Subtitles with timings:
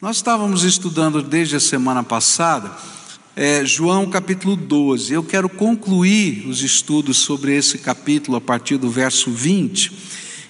[0.00, 2.74] Nós estávamos estudando desde a semana passada
[3.36, 5.12] é, João capítulo 12.
[5.12, 9.92] Eu quero concluir os estudos sobre esse capítulo a partir do verso 20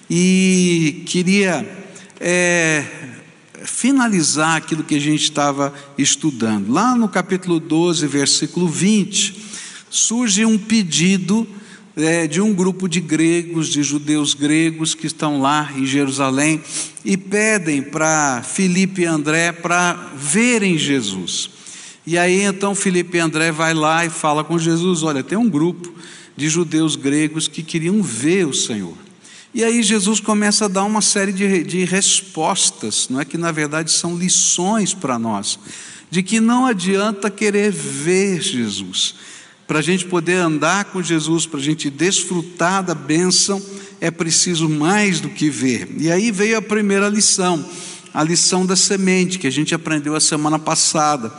[0.09, 1.69] e queria
[2.17, 2.85] é,
[3.65, 6.71] finalizar aquilo que a gente estava estudando.
[6.71, 9.35] Lá no capítulo 12, versículo 20,
[9.89, 11.45] surge um pedido
[12.01, 16.61] é, de um grupo de gregos, de judeus gregos que estão lá em Jerusalém
[17.05, 21.49] e pedem para Filipe e André para verem Jesus.
[22.05, 25.49] E aí então Filipe e André vai lá e fala com Jesus: olha, tem um
[25.49, 25.93] grupo
[26.35, 28.95] de judeus gregos que queriam ver o Senhor.
[29.53, 33.51] E aí Jesus começa a dar uma série de, de respostas, não é que na
[33.51, 35.59] verdade são lições para nós,
[36.09, 39.15] de que não adianta querer ver Jesus
[39.71, 43.61] para a gente poder andar com Jesus, para a gente desfrutar da bênção,
[44.01, 45.87] é preciso mais do que ver.
[45.97, 47.65] E aí veio a primeira lição,
[48.13, 51.31] a lição da semente, que a gente aprendeu a semana passada.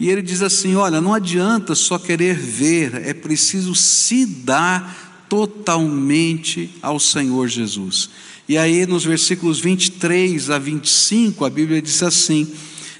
[0.00, 6.70] E ele diz assim: olha, não adianta só querer ver, é preciso se dar totalmente
[6.80, 8.08] ao Senhor Jesus.
[8.48, 12.50] E aí, nos versículos 23 a 25, a Bíblia diz assim: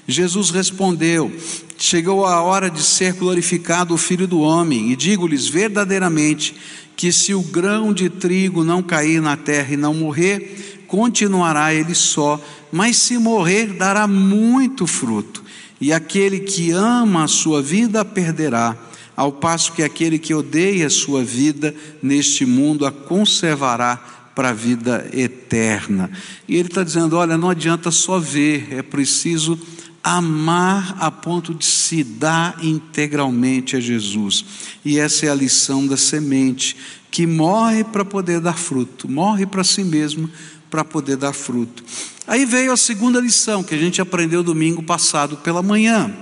[0.07, 1.33] Jesus respondeu:
[1.77, 6.55] Chegou a hora de ser glorificado o Filho do Homem, e digo-lhes verdadeiramente
[6.95, 11.93] que se o grão de trigo não cair na terra e não morrer, continuará ele
[11.93, 15.43] só, mas se morrer, dará muito fruto.
[15.79, 18.77] E aquele que ama a sua vida perderá,
[19.15, 23.97] ao passo que aquele que odeia a sua vida neste mundo a conservará
[24.35, 26.11] para a vida eterna.
[26.47, 29.57] E ele está dizendo: olha, não adianta só ver, é preciso
[30.05, 34.45] amar a ponto de se dar integralmente a Jesus.
[34.85, 36.77] E essa é a lição da semente,
[37.09, 40.29] que morre para poder dar fruto, morre para si mesmo
[40.69, 41.83] para poder dar fruto.
[42.27, 46.15] Aí veio a segunda lição que a gente aprendeu domingo passado pela manhã,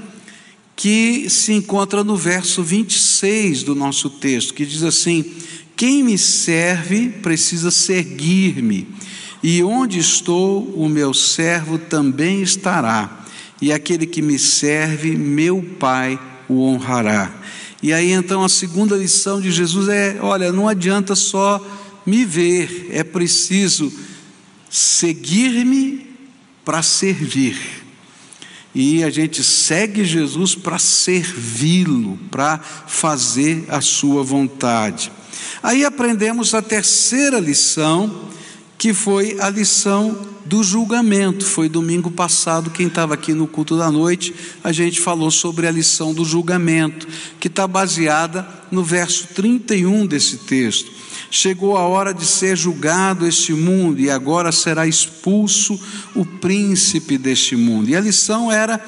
[0.77, 5.25] que se encontra no verso 26 do nosso texto, que diz assim:
[5.75, 8.87] Quem me serve precisa seguir-me,
[9.43, 13.22] e onde estou, o meu servo também estará
[13.63, 16.19] e aquele que me serve, meu Pai
[16.49, 17.33] o honrará.
[17.81, 21.65] E aí então a segunda lição de Jesus é: olha, não adianta só
[22.05, 23.89] me ver, é preciso
[24.69, 26.05] seguir-me
[26.65, 27.57] para servir.
[28.75, 35.09] E a gente segue Jesus para servi-lo, para fazer a sua vontade.
[35.61, 38.27] Aí aprendemos a terceira lição,
[38.77, 41.43] que foi a lição do julgamento.
[41.43, 45.71] Foi domingo passado, quem estava aqui no culto da noite, a gente falou sobre a
[45.71, 47.07] lição do julgamento,
[47.39, 50.91] que está baseada no verso 31 desse texto.
[51.31, 55.79] Chegou a hora de ser julgado este mundo, e agora será expulso
[56.13, 57.89] o príncipe deste mundo.
[57.89, 58.79] E a lição era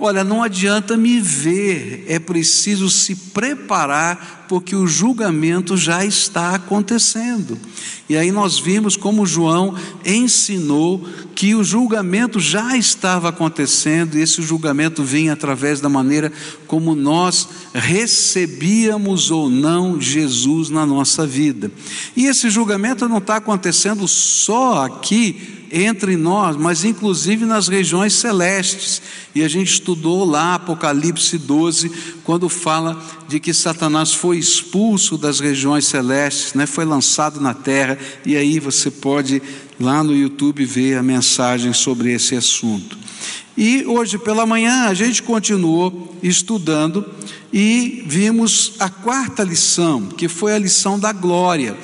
[0.00, 7.58] Olha, não adianta me ver, é preciso se preparar, porque o julgamento já está acontecendo.
[8.08, 9.74] E aí nós vimos como João
[10.06, 11.04] ensinou
[11.34, 16.32] que o julgamento já estava acontecendo, e esse julgamento vinha através da maneira
[16.68, 21.72] como nós recebíamos ou não Jesus na nossa vida.
[22.16, 29.00] E esse julgamento não está acontecendo só aqui entre nós, mas inclusive nas regiões celestes.
[29.34, 31.90] E a gente estudou lá Apocalipse 12,
[32.24, 36.66] quando fala de que Satanás foi expulso das regiões celestes, né?
[36.66, 39.42] foi lançado na terra, e aí você pode
[39.78, 42.98] lá no YouTube ver a mensagem sobre esse assunto.
[43.56, 47.04] E hoje pela manhã a gente continuou estudando
[47.52, 51.76] e vimos a quarta lição, que foi a lição da glória.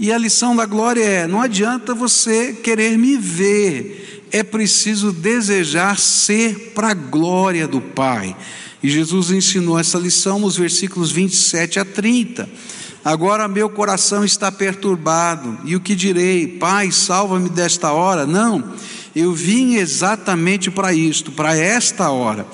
[0.00, 5.98] E a lição da glória é: não adianta você querer me ver, é preciso desejar
[5.98, 8.36] ser para a glória do Pai.
[8.80, 12.48] E Jesus ensinou essa lição nos versículos 27 a 30.
[13.04, 16.46] Agora meu coração está perturbado, e o que direi?
[16.46, 18.24] Pai, salva-me desta hora?
[18.24, 18.72] Não,
[19.16, 22.46] eu vim exatamente para isto, para esta hora.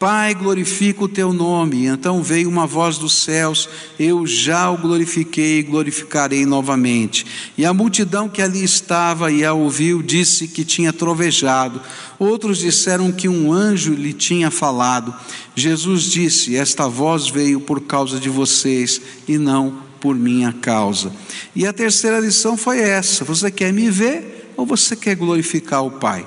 [0.00, 1.84] Pai, glorifica o teu nome.
[1.84, 3.68] Então veio uma voz dos céus:
[3.98, 7.26] Eu já o glorifiquei e glorificarei novamente.
[7.54, 11.82] E a multidão que ali estava e a ouviu disse que tinha trovejado.
[12.18, 15.14] Outros disseram que um anjo lhe tinha falado.
[15.54, 21.12] Jesus disse: Esta voz veio por causa de vocês e não por minha causa.
[21.54, 25.90] E a terceira lição foi essa: Você quer me ver ou você quer glorificar o
[25.90, 26.26] Pai?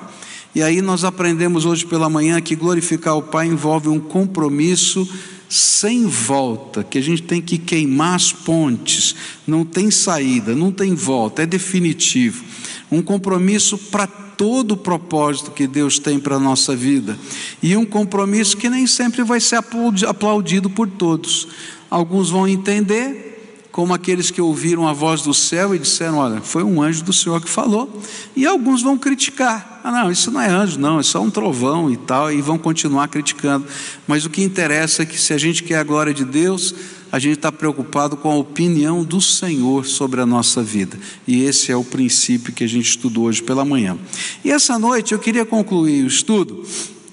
[0.54, 5.08] E aí nós aprendemos hoje pela manhã que glorificar o Pai envolve um compromisso
[5.48, 9.14] sem volta, que a gente tem que queimar as pontes,
[9.46, 12.44] não tem saída, não tem volta, é definitivo.
[12.90, 17.18] Um compromisso para todo o propósito que Deus tem para a nossa vida.
[17.62, 19.58] E um compromisso que nem sempre vai ser
[20.06, 21.48] aplaudido por todos.
[21.90, 26.62] Alguns vão entender, como aqueles que ouviram a voz do céu e disseram: Olha, foi
[26.62, 28.00] um anjo do Senhor que falou.
[28.34, 31.90] E alguns vão criticar: Ah, não, isso não é anjo, não, é só um trovão
[31.90, 33.66] e tal, e vão continuar criticando.
[34.08, 36.74] Mas o que interessa é que se a gente quer a glória de Deus,
[37.12, 40.98] a gente está preocupado com a opinião do Senhor sobre a nossa vida.
[41.28, 43.98] E esse é o princípio que a gente estudou hoje pela manhã.
[44.42, 46.64] E essa noite eu queria concluir o estudo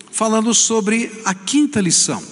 [0.09, 2.23] falando sobre a quinta lição.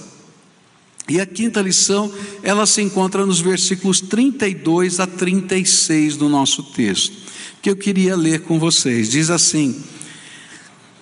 [1.09, 2.09] E a quinta lição,
[2.41, 7.13] ela se encontra nos versículos 32 a 36 do nosso texto,
[7.61, 9.09] que eu queria ler com vocês.
[9.09, 9.75] Diz assim: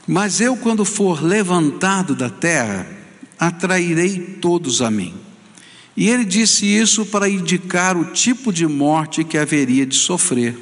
[0.08, 2.88] Mas eu, quando for levantado da terra,
[3.38, 5.14] atrairei todos a mim.
[5.96, 10.58] E ele disse isso para indicar o tipo de morte que haveria de sofrer.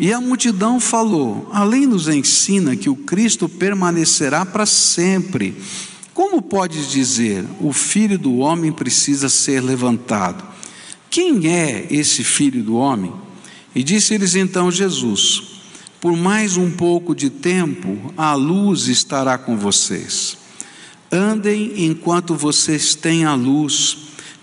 [0.00, 5.54] E a multidão falou: Além nos ensina que o Cristo permanecerá para sempre
[6.14, 10.44] como podes dizer, o filho do homem precisa ser levantado?
[11.10, 13.12] Quem é esse filho do homem?
[13.74, 15.53] E disse-lhes então Jesus:
[16.04, 20.36] Por mais um pouco de tempo, a luz estará com vocês.
[21.10, 23.96] Andem enquanto vocês têm a luz,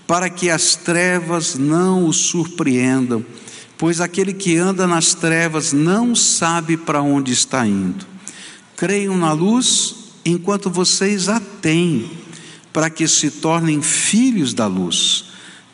[0.07, 3.23] para que as trevas não os surpreendam,
[3.77, 8.07] pois aquele que anda nas trevas não sabe para onde está indo.
[8.75, 9.93] Creiam na luz
[10.25, 12.09] enquanto vocês a têm,
[12.73, 15.25] para que se tornem filhos da luz.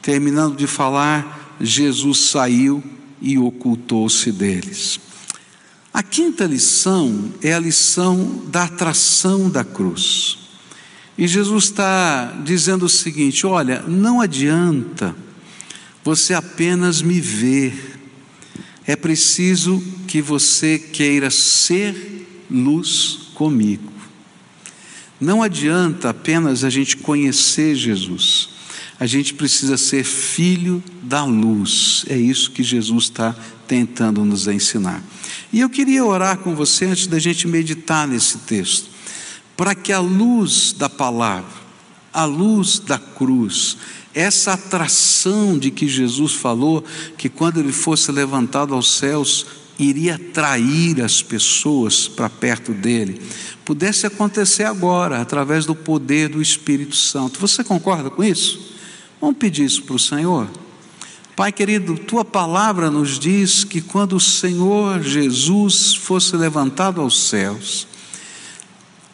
[0.02, 2.84] Terminando de falar, Jesus saiu
[3.22, 5.07] e ocultou-se deles.
[5.98, 10.38] A quinta lição é a lição da atração da cruz.
[11.18, 15.16] E Jesus está dizendo o seguinte: olha, não adianta
[16.04, 18.00] você apenas me ver,
[18.86, 23.92] é preciso que você queira ser luz comigo.
[25.20, 28.47] Não adianta apenas a gente conhecer Jesus,
[29.00, 33.36] a gente precisa ser filho da luz, é isso que Jesus está
[33.68, 35.04] tentando nos ensinar.
[35.54, 38.90] E eu queria orar com você antes da gente meditar nesse texto,
[39.56, 41.68] para que a luz da palavra,
[42.12, 43.78] a luz da cruz,
[44.14, 46.84] essa atração de que Jesus falou,
[47.18, 49.46] que quando ele fosse levantado aos céus,
[49.78, 53.22] iria atrair as pessoas para perto dele,
[53.64, 57.40] pudesse acontecer agora, através do poder do Espírito Santo.
[57.40, 58.77] Você concorda com isso?
[59.20, 60.50] Vamos pedir isso para o Senhor?
[61.36, 67.88] Pai querido, tua palavra nos diz que quando o Senhor Jesus fosse levantado aos céus,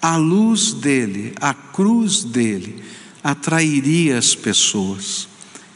[0.01, 2.83] a luz dele, a cruz dele,
[3.23, 5.27] atrairia as pessoas.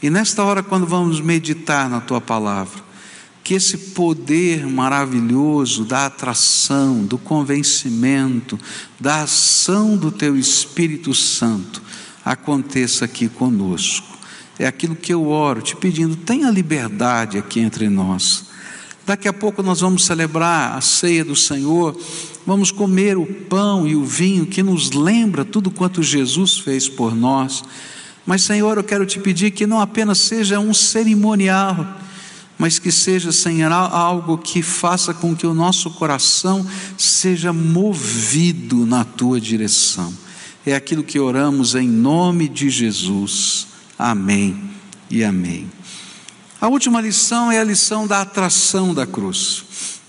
[0.02, 2.88] E nesta hora, quando vamos meditar na tua palavra,
[3.44, 8.60] que esse poder maravilhoso da atração, do convencimento,
[9.00, 11.82] da ação do Teu Espírito Santo
[12.26, 14.17] aconteça aqui conosco.
[14.60, 18.46] É aquilo que eu oro, te pedindo, tenha liberdade aqui entre nós.
[19.06, 21.98] Daqui a pouco nós vamos celebrar a ceia do Senhor,
[22.46, 27.16] vamos comer o pão e o vinho que nos lembra tudo quanto Jesus fez por
[27.16, 27.64] nós.
[28.26, 31.88] Mas, Senhor, eu quero te pedir que não apenas seja um cerimonial,
[32.58, 36.68] mas que seja, Senhor, algo que faça com que o nosso coração
[36.98, 40.14] seja movido na tua direção.
[40.66, 43.68] É aquilo que oramos em nome de Jesus.
[43.98, 44.70] Amém
[45.10, 45.70] e amém.
[46.62, 50.00] A última lição é a lição da atração da cruz.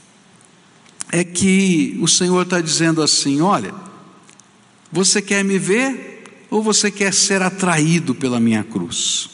[1.11, 3.75] É que o Senhor está dizendo assim: olha,
[4.93, 9.31] você quer me ver ou você quer ser atraído pela minha cruz?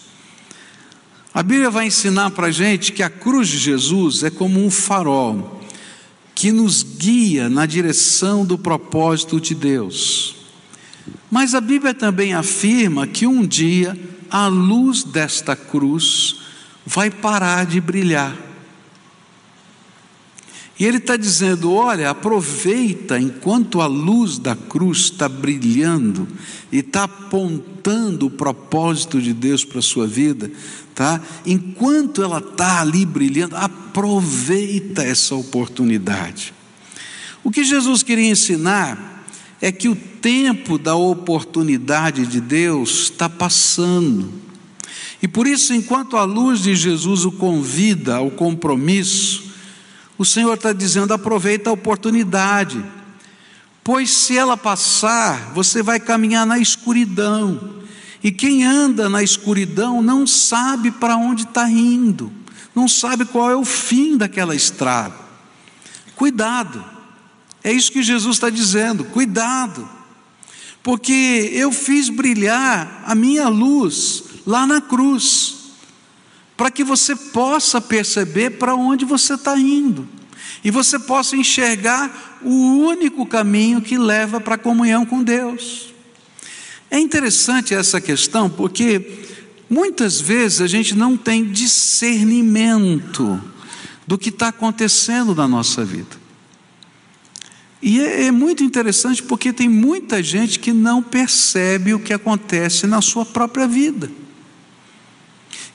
[1.33, 4.71] A Bíblia vai ensinar para a gente que a cruz de Jesus é como um
[4.71, 5.61] farol
[6.33, 10.37] que nos guia na direção do propósito de Deus.
[11.31, 13.99] Mas a Bíblia também afirma que um dia
[14.35, 16.41] a luz desta cruz
[16.85, 18.37] vai parar de brilhar.
[20.77, 26.27] E ele está dizendo: olha, aproveita enquanto a luz da cruz está brilhando
[26.73, 30.51] e está apontando o propósito de Deus para a sua vida,
[30.97, 31.21] tá?
[31.47, 36.53] Enquanto ela está ali brilhando, aproveita essa oportunidade.
[37.45, 39.14] O que Jesus queria ensinar
[39.65, 44.31] é que o tempo da oportunidade de Deus está passando.
[45.23, 49.55] E por isso, enquanto a luz de Jesus o convida ao compromisso,
[50.19, 52.85] o Senhor está dizendo: aproveita a oportunidade,
[53.83, 57.77] pois se ela passar, você vai caminhar na escuridão,
[58.23, 62.31] e quem anda na escuridão não sabe para onde está indo,
[62.75, 65.15] não sabe qual é o fim daquela estrada.
[66.15, 66.94] Cuidado,
[67.65, 69.89] É isso que Jesus está dizendo: cuidado,
[70.83, 75.55] porque eu fiz brilhar a minha luz lá na cruz,
[76.59, 80.07] para que você possa perceber para onde você está indo
[80.63, 85.95] e você possa enxergar o único caminho que leva para a comunhão com Deus.
[86.91, 89.25] É interessante essa questão porque
[89.69, 93.43] muitas vezes a gente não tem discernimento
[94.07, 96.24] do que está acontecendo na nossa vida.
[97.87, 102.87] E é, é, muito interessante porque tem muita gente que não percebe o que acontece
[102.87, 104.11] na sua própria vida,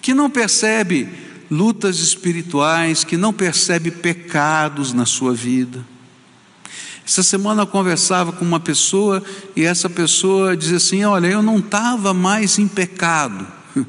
[0.02, 1.08] que não percebe
[1.52, 5.86] lutas espirituais, que não percebe pecados na sua vida.
[7.06, 9.24] Essa semana eu conversava com uma pessoa
[9.56, 13.46] e essa pessoa dizia assim: Olha, eu não estava mais em pecado,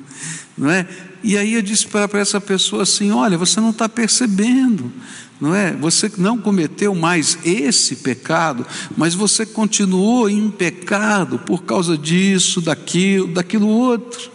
[0.59, 0.87] não é?
[1.23, 4.93] E aí eu disse para essa pessoa assim: Olha, você não está percebendo,
[5.41, 5.73] não é?
[5.73, 8.67] Você não cometeu mais esse pecado,
[8.97, 14.31] mas você continuou em pecado por causa disso, daquilo, daquilo outro.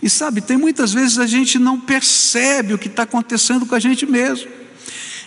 [0.00, 3.80] E sabe, tem muitas vezes a gente não percebe o que está acontecendo com a
[3.80, 4.48] gente mesmo.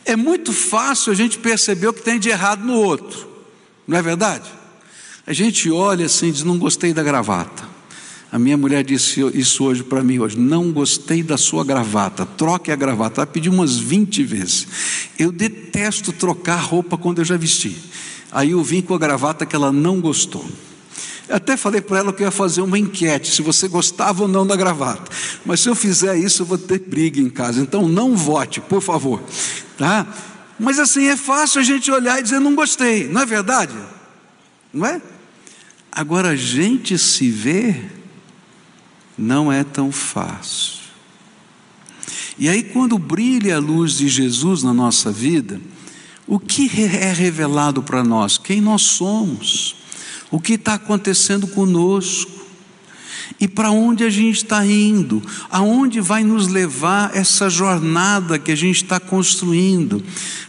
[0.06, 3.28] É muito fácil a gente perceber o que tem de errado no outro,
[3.88, 4.50] não é verdade?
[5.28, 7.71] A gente olha assim e diz: não gostei da gravata.
[8.32, 10.40] A minha mulher disse isso hoje para mim hoje.
[10.40, 12.26] Não gostei da sua gravata.
[12.26, 13.20] Troque a gravata.
[13.20, 14.68] Ela pediu umas 20 vezes.
[15.20, 17.76] Eu detesto trocar roupa quando eu já vesti.
[18.32, 20.46] Aí eu vim com a gravata que ela não gostou.
[21.30, 24.48] Até falei para ela que eu ia fazer uma enquete, se você gostava ou não
[24.48, 25.12] da gravata.
[25.46, 27.62] Mas se eu fizer isso, eu vou ter briga em casa.
[27.62, 29.22] Então não vote, por favor.
[29.78, 30.08] Tá?
[30.58, 33.74] Mas assim, é fácil a gente olhar e dizer não gostei, não é verdade?
[34.74, 35.02] Não é?
[35.92, 37.76] Agora a gente se vê
[39.18, 40.82] não é tão fácil.
[42.38, 45.62] E aí, quando brilha a luz de Jesus na nossa vida,
[46.26, 48.38] o que é revelado para nós?
[48.38, 49.82] Quem nós somos?
[50.32, 52.32] o que está acontecendo conosco
[53.40, 58.56] e para onde a gente está indo, aonde vai nos levar essa jornada que a
[58.56, 60.04] gente está construindo.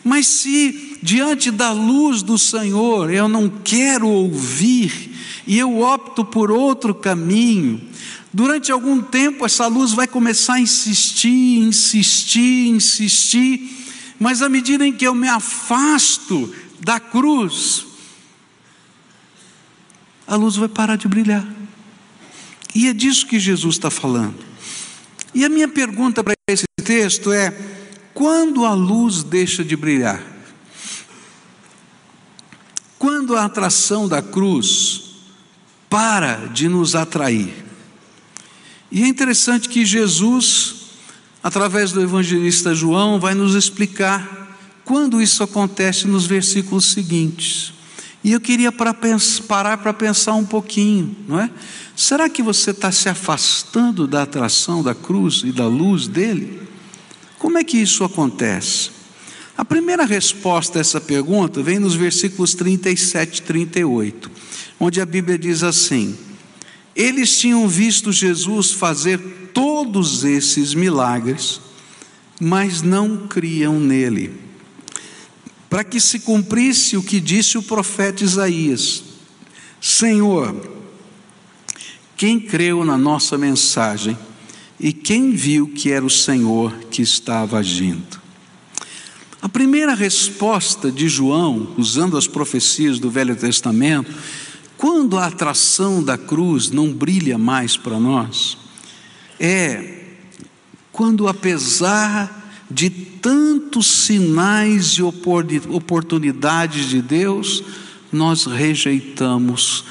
[0.04, 5.10] Mas se diante da luz do Senhor eu não quero ouvir
[5.46, 7.80] e eu opto por outro caminho,
[8.32, 13.86] durante algum tempo essa luz vai começar a insistir, insistir, insistir,
[14.18, 17.86] mas à medida em que eu me afasto da cruz,
[20.26, 21.46] a luz vai parar de brilhar.
[22.74, 24.42] E é disso que Jesus está falando.
[25.34, 27.54] E a minha pergunta para esse texto é:
[28.14, 30.22] quando a luz deixa de brilhar?
[32.98, 35.02] Quando a atração da cruz
[35.90, 37.61] para de nos atrair?
[38.94, 40.74] E é interessante que Jesus,
[41.42, 47.72] através do evangelista João, vai nos explicar quando isso acontece nos versículos seguintes.
[48.22, 51.50] E eu queria parar para pensar um pouquinho, não é?
[51.96, 56.60] Será que você está se afastando da atração da cruz e da luz dele?
[57.38, 58.90] Como é que isso acontece?
[59.56, 64.30] A primeira resposta a essa pergunta vem nos versículos 37 e 38,
[64.78, 66.14] onde a Bíblia diz assim:
[66.94, 69.18] Eles tinham visto Jesus fazer
[69.54, 71.60] todos esses milagres,
[72.40, 74.42] mas não criam nele
[75.72, 79.02] para que se cumprisse o que disse o profeta Isaías:
[79.80, 80.54] Senhor,
[82.14, 84.18] quem creu na nossa mensagem
[84.78, 88.20] e quem viu que era o Senhor que estava agindo?
[89.40, 94.12] A primeira resposta de João, usando as profecias do Velho Testamento,
[94.82, 98.58] quando a atração da cruz não brilha mais para nós,
[99.38, 100.06] é
[100.90, 107.62] quando, apesar de tantos sinais e oportunidades de Deus,
[108.10, 109.84] nós rejeitamos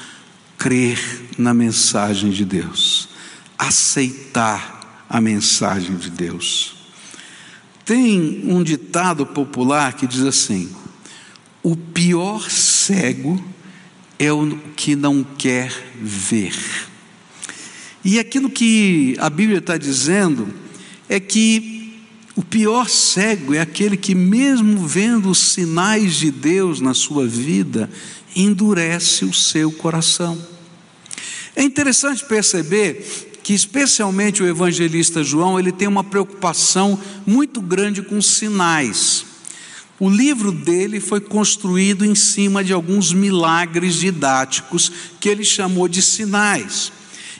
[0.58, 1.00] crer
[1.38, 3.08] na mensagem de Deus,
[3.56, 6.74] aceitar a mensagem de Deus.
[7.82, 10.70] Tem um ditado popular que diz assim:
[11.62, 13.51] o pior cego
[14.18, 16.54] é o que não quer ver.
[18.04, 20.48] E aquilo que a Bíblia está dizendo
[21.08, 22.00] é que
[22.34, 27.90] o pior cego é aquele que, mesmo vendo os sinais de Deus na sua vida,
[28.34, 30.40] endurece o seu coração.
[31.54, 38.22] É interessante perceber que, especialmente o evangelista João, ele tem uma preocupação muito grande com
[38.22, 39.26] sinais.
[40.02, 44.90] O livro dele foi construído em cima de alguns milagres didáticos
[45.20, 46.90] que ele chamou de sinais.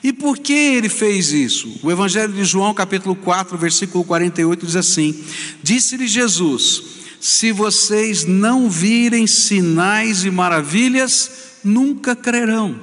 [0.01, 1.81] E por que ele fez isso?
[1.83, 5.25] O Evangelho de João, capítulo 4, versículo 48, diz assim:
[5.61, 6.85] Disse-lhe Jesus:
[7.21, 11.33] se vocês não virem sinais e maravilhas,
[11.65, 12.79] nunca crerão.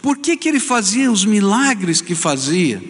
[0.00, 2.82] Por que, que ele fazia os milagres que fazia?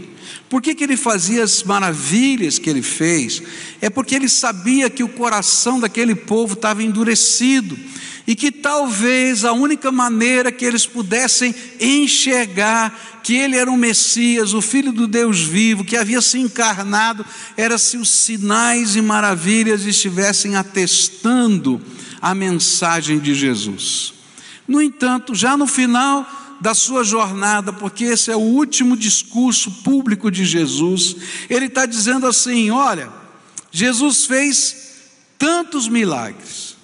[0.53, 3.43] Por que, que ele fazia as maravilhas que ele fez?
[3.81, 7.75] É porque ele sabia que o coração daquele povo estava endurecido
[8.27, 14.53] e que talvez a única maneira que eles pudessem enxergar que ele era o Messias,
[14.53, 17.25] o Filho do Deus vivo, que havia se encarnado,
[17.57, 21.81] era se os sinais e maravilhas estivessem atestando
[22.21, 24.13] a mensagem de Jesus.
[24.69, 30.31] No entanto, já no final da sua jornada, porque esse é o último discurso público
[30.31, 31.17] de Jesus,
[31.51, 33.11] ele está dizendo assim: olha,
[33.73, 34.77] Jesus fez
[35.37, 36.77] tantos milagres,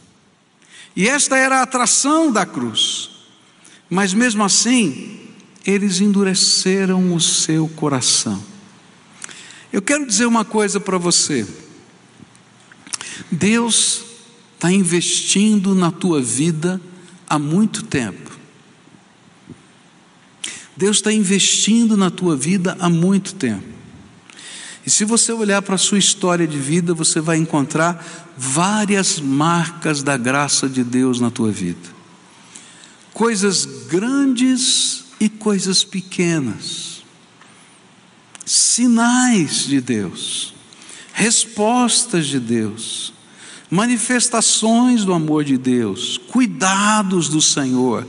[0.96, 3.10] e esta era a atração da cruz,
[3.88, 5.20] mas mesmo assim,
[5.64, 8.42] eles endureceram o seu coração.
[9.72, 11.46] Eu quero dizer uma coisa para você.
[13.30, 14.02] Deus
[14.54, 16.80] está investindo na tua vida
[17.28, 18.37] há muito tempo.
[20.78, 23.66] Deus está investindo na tua vida há muito tempo.
[24.86, 30.04] E se você olhar para a sua história de vida, você vai encontrar várias marcas
[30.04, 31.98] da graça de Deus na tua vida.
[33.12, 37.02] Coisas grandes e coisas pequenas,
[38.46, 40.54] sinais de Deus,
[41.12, 43.12] respostas de Deus,
[43.68, 48.06] manifestações do amor de Deus, cuidados do Senhor.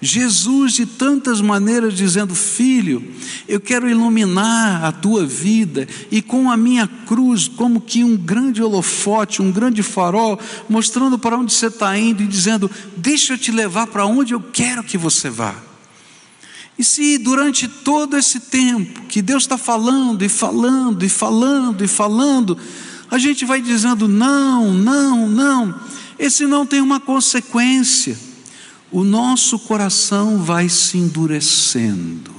[0.00, 3.04] Jesus, de tantas maneiras, dizendo: Filho,
[3.46, 8.62] eu quero iluminar a tua vida, e com a minha cruz, como que um grande
[8.62, 13.52] holofote, um grande farol, mostrando para onde você está indo e dizendo: Deixa eu te
[13.52, 15.54] levar para onde eu quero que você vá.
[16.78, 21.86] E se durante todo esse tempo que Deus está falando e falando e falando e
[21.86, 22.56] falando,
[23.10, 25.78] a gente vai dizendo não, não, não,
[26.18, 28.16] esse não tem uma consequência,
[28.90, 32.34] o nosso coração vai se endurecendo.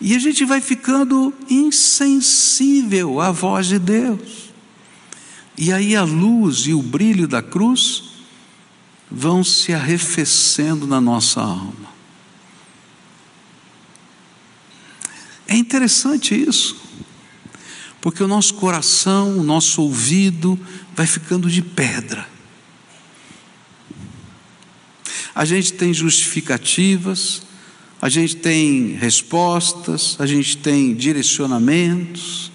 [0.00, 4.50] E a gente vai ficando insensível à voz de Deus.
[5.56, 8.04] E aí a luz e o brilho da cruz
[9.10, 11.96] vão se arrefecendo na nossa alma.
[15.48, 16.76] É interessante isso,
[18.00, 20.58] porque o nosso coração, o nosso ouvido
[20.94, 22.35] vai ficando de pedra.
[25.36, 27.42] A gente tem justificativas,
[28.00, 32.50] a gente tem respostas, a gente tem direcionamentos,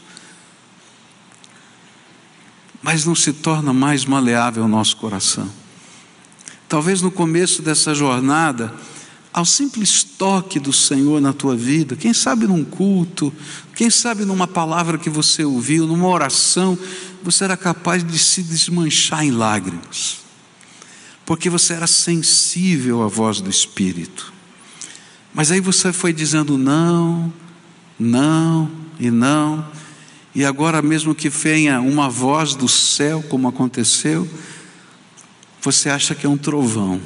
[2.82, 5.48] mas não se torna mais maleável o nosso coração.
[6.67, 8.74] Talvez no começo dessa jornada,
[9.32, 13.32] ao simples toque do Senhor na tua vida, quem sabe num culto,
[13.76, 16.76] quem sabe numa palavra que você ouviu, numa oração,
[17.22, 20.17] você era capaz de se desmanchar em lágrimas,
[21.32, 24.34] porque você era sensível à voz do Espírito.
[25.34, 27.32] Mas aí você foi dizendo não,
[27.98, 29.65] não e não,
[30.36, 34.28] e agora, mesmo que venha uma voz do céu, como aconteceu,
[35.62, 37.00] você acha que é um trovão.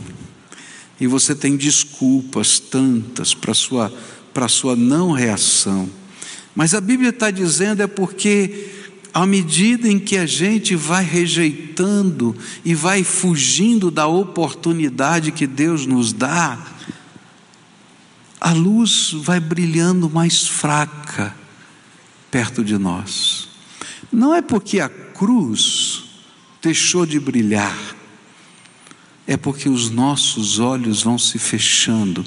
[0.99, 3.93] E você tem desculpas tantas para sua,
[4.33, 5.88] para sua não reação.
[6.55, 8.84] Mas a Bíblia está dizendo é porque,
[9.15, 15.86] à medida em que a gente vai rejeitando e vai fugindo da oportunidade que Deus
[15.86, 16.62] nos dá,
[18.41, 21.34] a luz vai brilhando mais fraca
[22.30, 23.47] perto de nós.
[24.12, 26.04] Não é porque a cruz
[26.62, 27.95] deixou de brilhar,
[29.25, 32.25] é porque os nossos olhos vão se fechando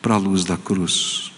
[0.00, 1.32] para a luz da cruz.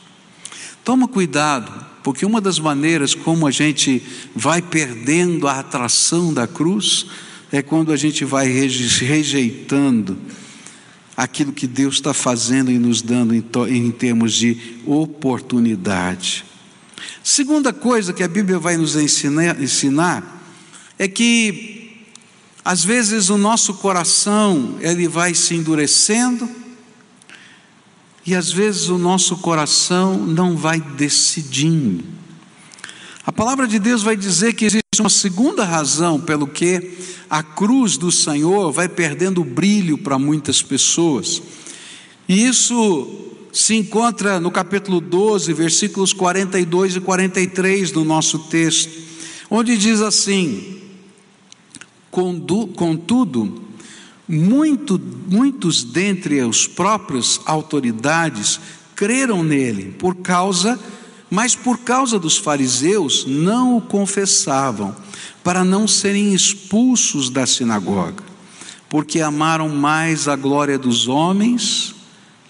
[0.85, 4.03] Toma cuidado, porque uma das maneiras como a gente
[4.35, 7.07] vai perdendo a atração da cruz
[7.51, 10.17] é quando a gente vai rejeitando
[11.17, 16.45] aquilo que Deus está fazendo e nos dando em, termos de oportunidade.
[17.23, 20.43] Segunda coisa que a Bíblia vai nos ensinar, ensinar
[20.99, 21.93] é que
[22.65, 26.49] às vezes o nosso coração ele vai se endurecendo
[28.25, 32.05] e às vezes o nosso coração não vai decidindo.
[33.25, 36.99] A palavra de Deus vai dizer que existe uma segunda razão pelo que
[37.31, 41.41] a cruz do Senhor vai perdendo o brilho para muitas pessoas.
[42.29, 43.09] E isso
[43.53, 48.91] se encontra no capítulo 12, versículos 42 e 43 do nosso texto,
[49.51, 50.81] onde diz assim:
[52.11, 53.62] Contudo,
[54.33, 58.59] muito, muitos dentre os próprios autoridades
[58.97, 60.81] creram nele por causa,
[61.31, 64.97] mas por causa dos fariseus não o confessavam,
[65.45, 68.25] para não serem expulsos da sinagoga,
[68.89, 71.95] porque amaram mais a glória dos homens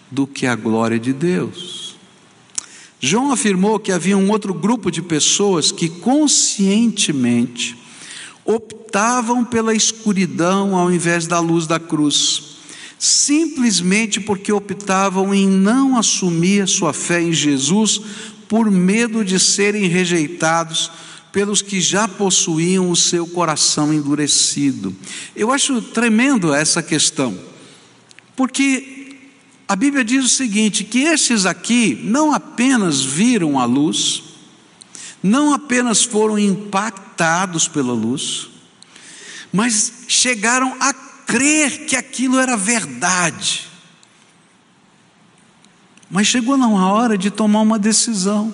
[0.08, 1.96] do que a glória de Deus.
[3.00, 7.81] João afirmou que havia um outro grupo de pessoas que conscientemente
[8.44, 12.56] optavam pela escuridão ao invés da luz da cruz,
[12.98, 18.00] simplesmente porque optavam em não assumir a sua fé em Jesus
[18.48, 20.90] por medo de serem rejeitados
[21.32, 24.94] pelos que já possuíam o seu coração endurecido.
[25.34, 27.36] Eu acho tremendo essa questão,
[28.36, 29.16] porque
[29.66, 34.22] a Bíblia diz o seguinte: que estes aqui não apenas viram a luz,
[35.22, 38.48] não apenas foram impactados pela luz,
[39.52, 43.68] mas chegaram a crer que aquilo era verdade.
[46.10, 48.52] Mas chegou na hora de tomar uma decisão.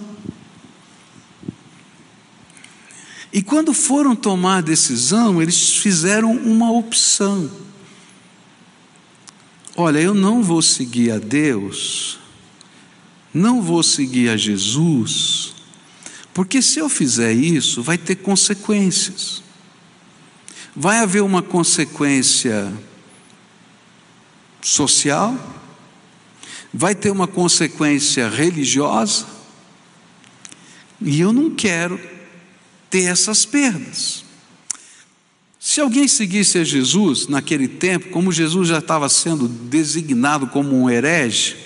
[3.32, 7.50] E quando foram tomar a decisão, eles fizeram uma opção.
[9.76, 12.18] Olha, eu não vou seguir a Deus,
[13.32, 15.54] não vou seguir a Jesus,
[16.38, 19.42] porque se eu fizer isso, vai ter consequências.
[20.72, 22.72] Vai haver uma consequência
[24.62, 25.36] social,
[26.72, 29.26] vai ter uma consequência religiosa,
[31.00, 32.00] e eu não quero
[32.88, 34.22] ter essas perdas.
[35.58, 40.88] Se alguém seguisse a Jesus naquele tempo, como Jesus já estava sendo designado como um
[40.88, 41.56] herege,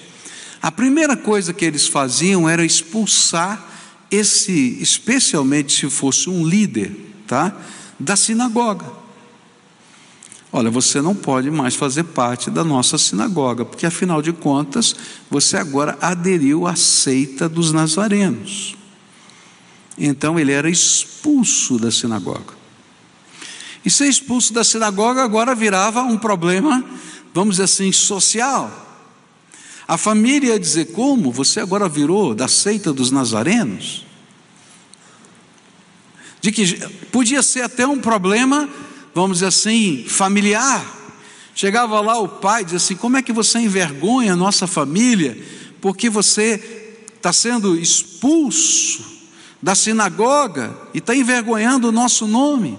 [0.63, 3.69] a primeira coisa que eles faziam era expulsar
[4.13, 6.95] esse, especialmente se fosse um líder,
[7.27, 7.57] tá?
[7.99, 8.85] Da sinagoga.
[10.53, 14.95] Olha, você não pode mais fazer parte da nossa sinagoga, porque afinal de contas,
[15.31, 18.77] você agora aderiu à seita dos nazarenos.
[19.97, 22.61] Então ele era expulso da sinagoga.
[23.83, 26.85] E ser expulso da sinagoga agora virava um problema,
[27.33, 28.92] vamos dizer assim, social.
[29.93, 31.31] A família ia dizer: como?
[31.31, 34.07] Você agora virou da seita dos nazarenos?
[36.41, 36.79] De que
[37.13, 38.67] podia ser até um problema,
[39.15, 40.83] vamos dizer assim, familiar.
[41.55, 45.37] Chegava lá o pai e dizia assim: como é que você envergonha a nossa família,
[45.79, 49.05] porque você está sendo expulso
[49.61, 52.79] da sinagoga e está envergonhando o nosso nome.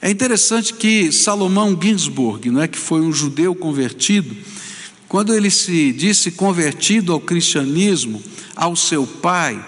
[0.00, 4.36] É interessante que Salomão Ginsburg, não é que foi um judeu convertido,
[5.12, 8.22] quando ele se disse convertido ao cristianismo,
[8.56, 9.62] ao seu pai,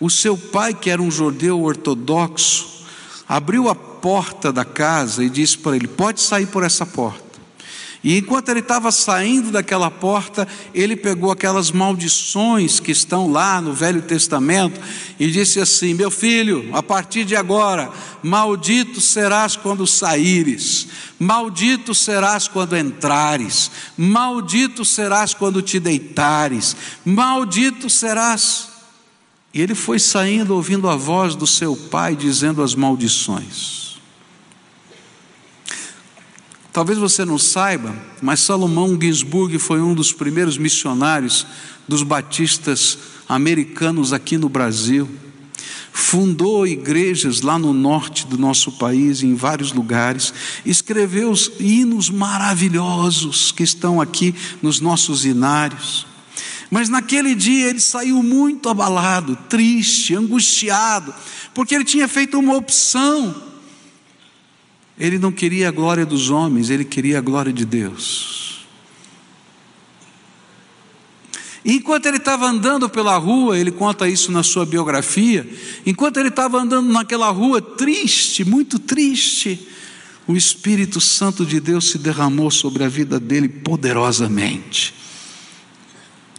[0.00, 2.86] o seu pai, que era um judeu ortodoxo,
[3.28, 7.27] abriu a porta da casa e disse para ele: Pode sair por essa porta.
[8.02, 13.72] E enquanto ele estava saindo daquela porta, ele pegou aquelas maldições que estão lá no
[13.72, 14.80] Velho Testamento
[15.18, 17.90] e disse assim: Meu filho, a partir de agora,
[18.22, 20.86] maldito serás quando saíres,
[21.18, 28.68] maldito serás quando entrares, maldito serás quando te deitares, maldito serás.
[29.52, 33.87] E ele foi saindo ouvindo a voz do seu pai dizendo as maldições.
[36.78, 41.44] Talvez você não saiba, mas Salomão Ginsburg foi um dos primeiros missionários
[41.88, 42.96] dos batistas
[43.28, 45.10] americanos aqui no Brasil.
[45.92, 50.32] Fundou igrejas lá no norte do nosso país, em vários lugares,
[50.64, 56.06] escreveu os hinos maravilhosos que estão aqui nos nossos inários.
[56.70, 61.12] Mas naquele dia ele saiu muito abalado, triste, angustiado,
[61.52, 63.47] porque ele tinha feito uma opção
[64.98, 68.66] ele não queria a glória dos homens, ele queria a glória de Deus.
[71.64, 75.48] E enquanto ele estava andando pela rua, ele conta isso na sua biografia,
[75.84, 79.68] enquanto ele estava andando naquela rua triste, muito triste,
[80.26, 84.94] o Espírito Santo de Deus se derramou sobre a vida dele poderosamente.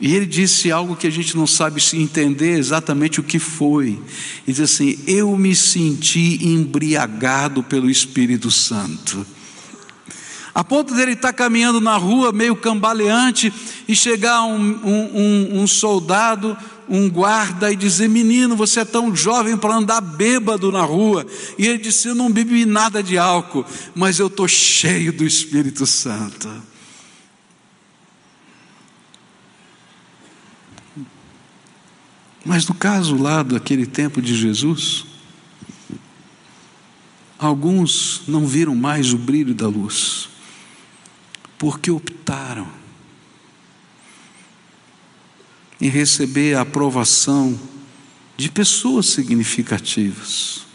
[0.01, 3.87] E ele disse algo que a gente não sabe entender exatamente o que foi.
[3.87, 3.99] Ele
[4.47, 9.25] diz assim: Eu me senti embriagado pelo Espírito Santo.
[10.55, 13.53] A ponto dele estar caminhando na rua, meio cambaleante,
[13.87, 16.57] e chegar um, um, um soldado,
[16.87, 21.25] um guarda, e dizer: Menino, você é tão jovem para andar bêbado na rua.
[21.57, 25.85] E ele disse: Eu não bebi nada de álcool, mas eu estou cheio do Espírito
[25.85, 26.68] Santo.
[32.45, 35.05] Mas no caso lá daquele tempo de Jesus,
[37.37, 40.29] alguns não viram mais o brilho da luz,
[41.57, 42.67] porque optaram
[45.81, 47.57] em receber a aprovação
[48.37, 50.65] de pessoas significativas,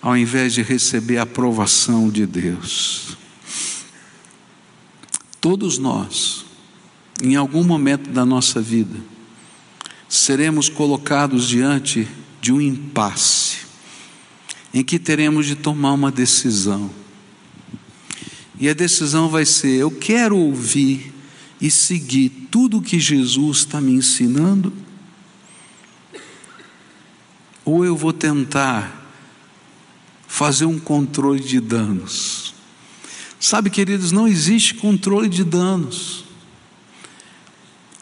[0.00, 3.16] ao invés de receber a aprovação de Deus.
[5.40, 6.44] Todos nós,
[7.22, 9.15] em algum momento da nossa vida,
[10.08, 12.08] seremos colocados diante
[12.40, 13.58] de um impasse,
[14.72, 16.90] em que teremos de tomar uma decisão.
[18.58, 21.12] E a decisão vai ser: eu quero ouvir
[21.60, 24.72] e seguir tudo o que Jesus está me ensinando,
[27.64, 29.04] ou eu vou tentar
[30.28, 32.54] fazer um controle de danos.
[33.40, 36.25] Sabe, queridos, não existe controle de danos.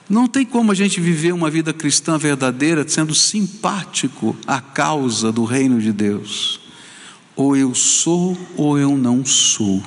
[0.08, 5.44] Não tem como a gente viver uma vida cristã verdadeira sendo simpático à causa do
[5.44, 6.60] reino de Deus.
[7.34, 9.82] Ou eu sou ou eu não sou.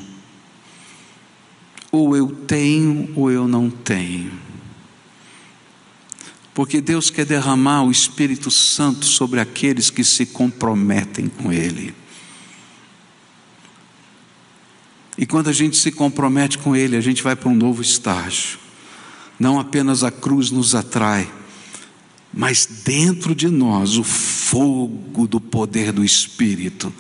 [1.92, 4.32] Ou eu tenho ou eu não tenho.
[6.54, 11.94] Porque Deus quer derramar o Espírito Santo sobre aqueles que se comprometem com Ele.
[15.16, 18.67] E quando a gente se compromete com Ele, a gente vai para um novo estágio.
[19.40, 21.32] Não apenas a cruz nos atrai,
[22.34, 26.92] mas dentro de nós o fogo do poder do Espírito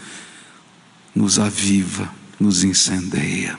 [1.13, 3.57] nos aviva, nos incendeia.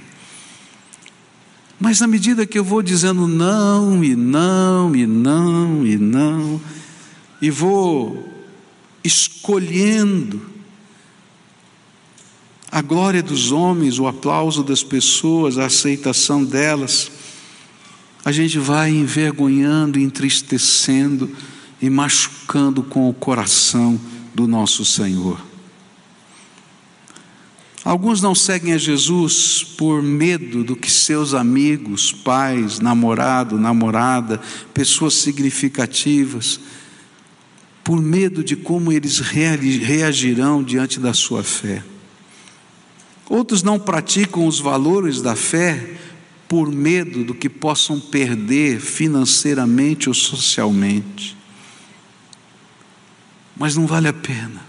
[1.80, 6.60] Mas na medida que eu vou dizendo não, e não, e não, e não,
[7.40, 8.28] e vou
[9.04, 10.42] escolhendo
[12.70, 17.10] a glória dos homens, o aplauso das pessoas, a aceitação delas,
[18.24, 21.31] a gente vai envergonhando, entristecendo
[21.81, 24.00] e machucando com o coração
[24.35, 25.40] do nosso Senhor.
[27.85, 34.40] Alguns não seguem a Jesus por medo do que seus amigos, pais, namorado, namorada,
[34.74, 36.61] pessoas significativas,
[37.83, 41.83] por medo de como eles reagirão diante da sua fé.
[43.26, 45.96] Outros não praticam os valores da fé
[46.48, 51.37] por medo do que possam perder financeiramente ou socialmente.
[53.54, 54.64] Mas não vale a pena,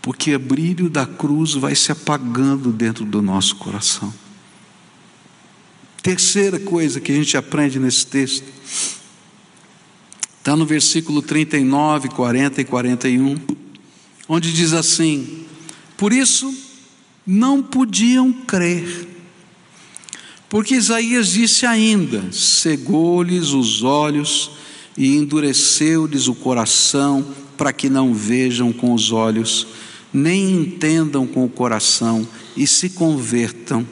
[0.00, 4.12] porque o brilho da cruz vai se apagando dentro do nosso coração.
[6.02, 8.44] Terceira coisa que a gente aprende nesse texto,
[10.38, 13.36] está no versículo 39, 40 e 41,
[14.28, 15.44] onde diz assim:
[15.96, 16.54] Por isso,
[17.26, 19.15] não podiam crer.
[20.48, 24.50] Porque Isaías disse ainda: cegou-lhes os olhos
[24.96, 29.66] e endureceu-lhes o coração, para que não vejam com os olhos,
[30.12, 33.86] nem entendam com o coração, e se convertam,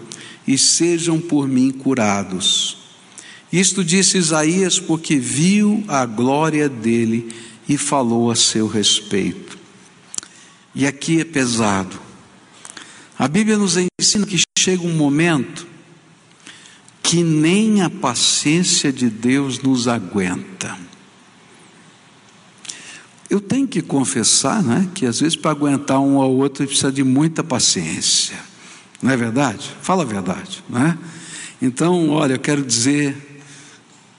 [0.46, 2.78] e sejam por mim curados.
[3.52, 7.28] Isto disse Isaías porque viu a glória dele
[7.68, 9.58] e falou a seu respeito.
[10.74, 12.00] E aqui é pesado,
[13.16, 15.73] a Bíblia nos ensina que chega um momento
[17.14, 20.76] que nem a paciência de Deus nos aguenta.
[23.30, 27.04] Eu tenho que confessar, né, que às vezes para aguentar um ao outro precisa de
[27.04, 28.36] muita paciência.
[29.00, 29.70] Não é verdade?
[29.80, 30.98] Fala a verdade, né?
[31.62, 33.40] Então, olha, eu quero dizer,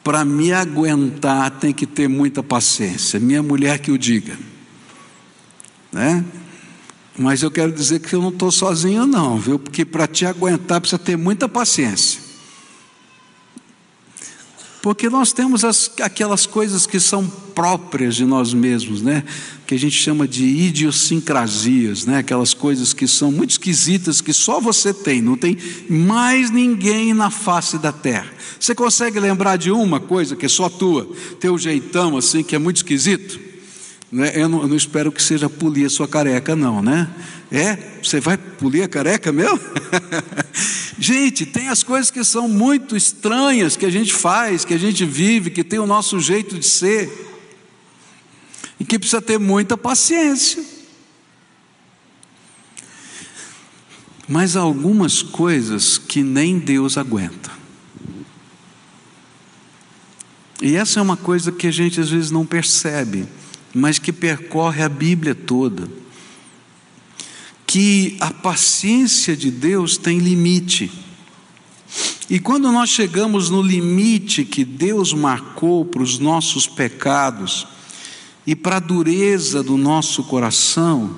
[0.01, 3.19] para me aguentar tem que ter muita paciência.
[3.19, 4.37] Minha mulher que o diga,
[5.91, 6.23] né?
[7.19, 9.59] Mas eu quero dizer que eu não estou sozinho, não, viu?
[9.59, 12.23] Porque para te aguentar precisa ter muita paciência.
[14.85, 19.23] Porque nós temos as, aquelas coisas que são próprias de nós mesmos, né?
[19.65, 22.19] Que a gente chama de idiosincrasias, né?
[22.19, 25.57] Aquelas coisas que são muito esquisitas que só você tem, não tem
[25.89, 28.31] mais ninguém na face da terra.
[28.59, 32.59] Você consegue lembrar de uma coisa que é só tua, teu jeitão assim que é
[32.59, 33.39] muito esquisito?
[34.11, 34.33] Né?
[34.35, 37.09] Eu, não, eu não espero que seja polir a sua careca, não, né?
[37.51, 37.75] É?
[38.03, 39.59] Você vai polir a careca mesmo?
[40.99, 45.05] gente, tem as coisas que são muito estranhas que a gente faz, que a gente
[45.05, 47.09] vive, que tem o nosso jeito de ser,
[48.79, 50.63] e que precisa ter muita paciência.
[54.27, 57.51] Mas há algumas coisas que nem Deus aguenta.
[60.61, 63.27] E essa é uma coisa que a gente às vezes não percebe
[63.75, 65.89] mas que percorre a Bíblia toda.
[67.75, 70.89] Que a paciência de Deus tem limite.
[72.29, 77.67] E quando nós chegamos no limite que Deus marcou para os nossos pecados
[78.47, 81.17] e para a dureza do nosso coração,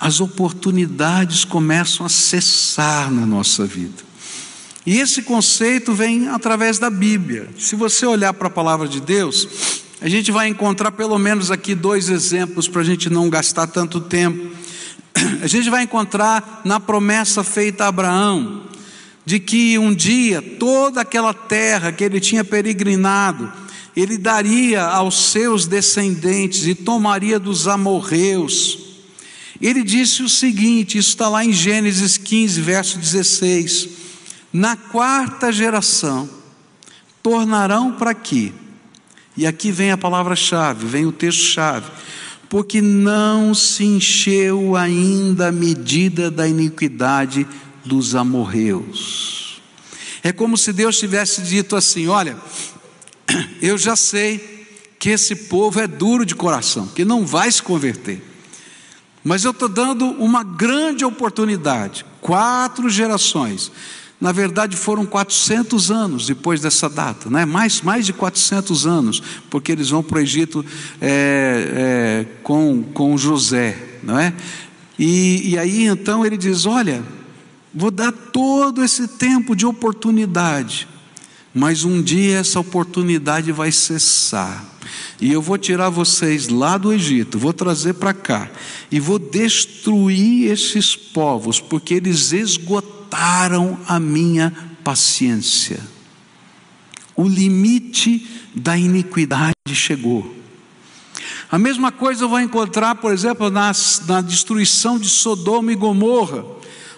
[0.00, 4.02] as oportunidades começam a cessar na nossa vida.
[4.86, 7.50] E esse conceito vem através da Bíblia.
[7.58, 9.46] Se você olhar para a palavra de Deus,
[10.00, 14.00] a gente vai encontrar pelo menos aqui dois exemplos para a gente não gastar tanto
[14.00, 14.61] tempo.
[15.42, 18.62] A gente vai encontrar na promessa feita a Abraão,
[19.24, 23.52] de que um dia toda aquela terra que ele tinha peregrinado,
[23.94, 28.78] ele daria aos seus descendentes e tomaria dos amorreus.
[29.60, 33.88] Ele disse o seguinte: isso está lá em Gênesis 15, verso 16:
[34.52, 36.28] Na quarta geração
[37.22, 38.52] tornarão para aqui,
[39.36, 41.86] e aqui vem a palavra-chave, vem o texto-chave,
[42.52, 47.48] porque não se encheu ainda a medida da iniquidade
[47.82, 49.62] dos amorreus.
[50.22, 52.36] É como se Deus tivesse dito assim: Olha,
[53.62, 54.66] eu já sei
[54.98, 58.22] que esse povo é duro de coração, que não vai se converter,
[59.24, 63.72] mas eu estou dando uma grande oportunidade quatro gerações.
[64.22, 67.44] Na verdade, foram 400 anos depois dessa data, né?
[67.44, 70.64] mais, mais de 400 anos, porque eles vão para o Egito
[71.00, 74.32] é, é, com, com José, não é?
[74.98, 77.02] E, e aí então ele diz: Olha,
[77.74, 80.86] Vou dar todo esse tempo de oportunidade,
[81.54, 84.68] mas um dia essa oportunidade vai cessar.
[85.18, 88.50] E eu vou tirar vocês lá do Egito, vou trazer para cá,
[88.90, 95.80] e vou destruir esses povos, porque eles esgotaram a minha paciência.
[97.14, 100.34] O limite da iniquidade chegou.
[101.50, 106.44] A mesma coisa eu vou encontrar, por exemplo, nas, na destruição de Sodoma e Gomorra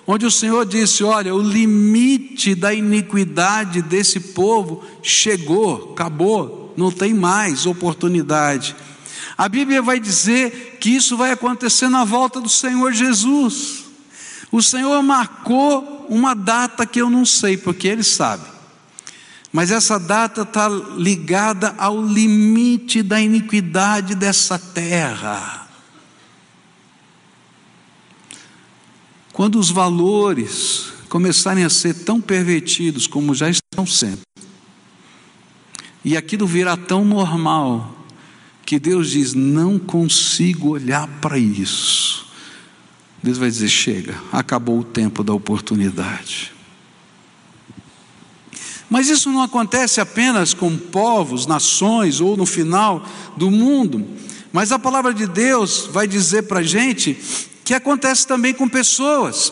[0.07, 7.15] onde o Senhor disse: Olha, o limite da iniquidade desse povo chegou, acabou, não tem
[7.15, 8.77] mais oportunidade.
[9.37, 13.85] A Bíblia vai dizer que isso vai acontecer na volta do Senhor Jesus.
[14.53, 18.45] O Senhor marcou uma data que eu não sei, porque Ele sabe.
[19.53, 25.69] Mas essa data está ligada ao limite da iniquidade dessa terra.
[29.33, 34.21] Quando os valores começarem a ser tão pervertidos como já estão sendo,
[36.05, 37.95] e aquilo virá tão normal,
[38.67, 42.27] que Deus diz: não consigo olhar para isso.
[43.25, 46.53] Deus vai dizer: chega, acabou o tempo da oportunidade.
[48.91, 53.03] Mas isso não acontece apenas com povos, nações ou no final
[53.35, 54.07] do mundo,
[54.53, 57.19] mas a palavra de Deus vai dizer para a gente
[57.65, 59.51] que acontece também com pessoas.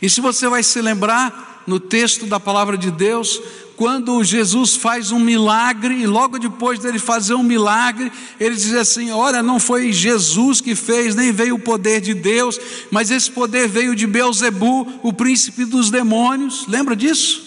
[0.00, 3.40] E se você vai se lembrar no texto da palavra de Deus,
[3.76, 8.10] quando Jesus faz um milagre, e logo depois dele fazer um milagre,
[8.40, 12.58] ele diz assim: Olha, não foi Jesus que fez, nem veio o poder de Deus,
[12.90, 16.66] mas esse poder veio de Beuzebu, o príncipe dos demônios.
[16.66, 17.44] Lembra disso?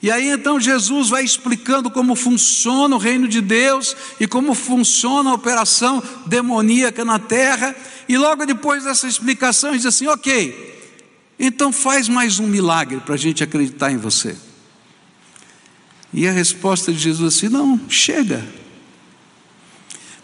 [0.00, 5.30] E aí então Jesus vai explicando como funciona o reino de Deus e como funciona
[5.30, 7.74] a operação demoníaca na terra,
[8.08, 10.78] e logo depois dessa explicação ele diz assim: ok,
[11.36, 14.36] então faz mais um milagre para a gente acreditar em você.
[16.12, 18.46] E a resposta de Jesus assim: não, chega.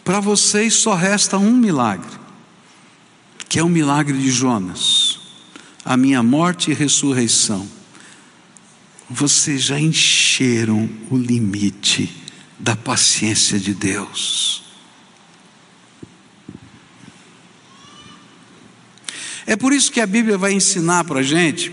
[0.05, 2.11] Para vocês só resta um milagre,
[3.49, 5.18] que é o milagre de Jonas,
[5.85, 7.68] a minha morte e ressurreição
[9.09, 12.11] vocês já encheram o limite
[12.59, 14.62] da paciência de Deus.
[19.47, 21.73] É por isso que a Bíblia vai ensinar para a gente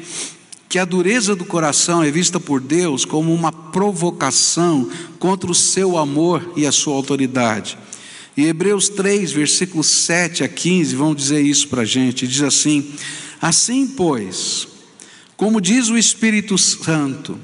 [0.71, 5.97] que a dureza do coração é vista por Deus como uma provocação contra o seu
[5.97, 7.77] amor e a sua autoridade.
[8.37, 12.89] E Hebreus 3, versículos 7 a 15 vão dizer isso para a gente: diz assim:
[13.41, 14.65] Assim, pois,
[15.35, 17.37] como diz o Espírito Santo,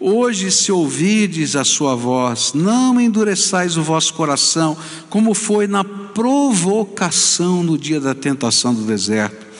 [0.00, 4.78] hoje, se ouvides a sua voz, não endureçais o vosso coração,
[5.10, 9.51] como foi na provocação no dia da tentação do deserto,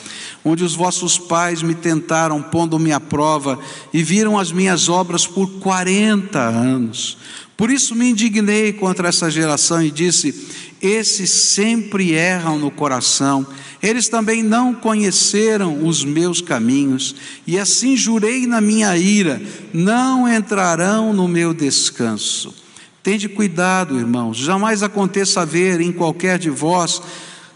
[0.43, 3.57] onde os vossos pais me tentaram, pondo-me à prova,
[3.93, 7.17] e viram as minhas obras por quarenta anos.
[7.55, 10.49] Por isso me indignei contra essa geração e disse:
[10.81, 13.47] esses sempre erram no coração,
[13.81, 17.15] eles também não conheceram os meus caminhos,
[17.47, 19.41] e assim jurei na minha ira:
[19.71, 22.53] não entrarão no meu descanso.
[23.01, 27.01] Tende cuidado, irmãos, jamais aconteça haver em qualquer de vós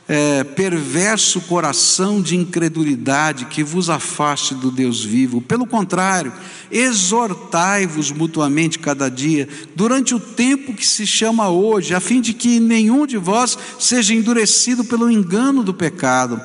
[0.08, 5.42] é, perverso coração de incredulidade que vos afaste do Deus vivo.
[5.42, 6.32] Pelo contrário,
[6.72, 12.60] exortai-vos mutuamente cada dia, durante o tempo que se chama hoje, a fim de que
[12.60, 16.40] nenhum de vós seja endurecido pelo engano do pecado,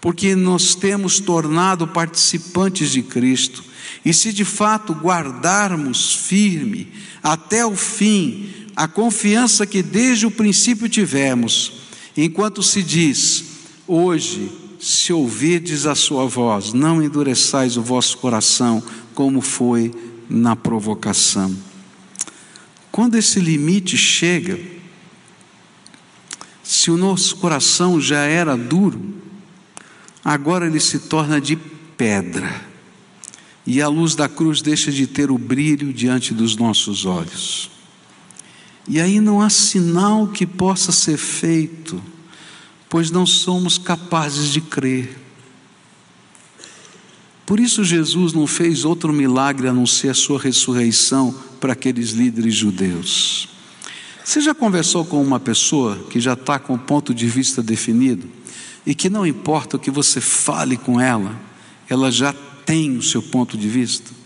[0.00, 3.64] porque nos temos tornado participantes de Cristo.
[4.04, 6.88] E se de fato guardarmos firme
[7.22, 11.87] até o fim a confiança que desde o princípio tivemos,
[12.24, 13.44] enquanto se diz:
[13.86, 14.50] hoje,
[14.80, 18.82] se ouvirdes a sua voz, não endureçais o vosso coração,
[19.14, 19.92] como foi
[20.28, 21.56] na provocação.
[22.90, 24.58] Quando esse limite chega,
[26.62, 29.14] se o nosso coração já era duro,
[30.24, 31.56] agora ele se torna de
[31.96, 32.62] pedra,
[33.66, 37.77] e a luz da cruz deixa de ter o brilho diante dos nossos olhos.
[38.88, 42.02] E aí não há sinal que possa ser feito,
[42.88, 45.18] pois não somos capazes de crer.
[47.44, 52.10] Por isso, Jesus não fez outro milagre a não ser a sua ressurreição para aqueles
[52.10, 53.48] líderes judeus.
[54.24, 58.28] Você já conversou com uma pessoa que já está com o ponto de vista definido
[58.84, 61.34] e que não importa o que você fale com ela,
[61.88, 62.34] ela já
[62.64, 64.17] tem o seu ponto de vista?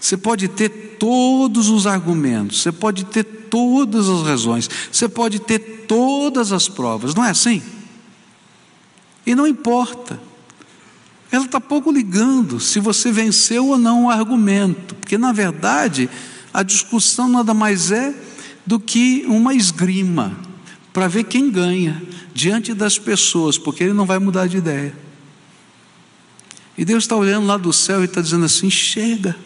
[0.00, 0.68] Você pode ter
[0.98, 7.14] todos os argumentos, você pode ter todas as razões, você pode ter todas as provas,
[7.14, 7.62] não é assim?
[9.26, 10.20] E não importa.
[11.30, 16.08] Ela está pouco ligando se você venceu ou não o argumento, porque na verdade
[16.52, 18.14] a discussão nada mais é
[18.64, 20.38] do que uma esgrima
[20.92, 22.02] para ver quem ganha
[22.34, 24.94] diante das pessoas, porque ele não vai mudar de ideia.
[26.76, 29.36] E Deus está olhando lá do céu e está dizendo assim: chega,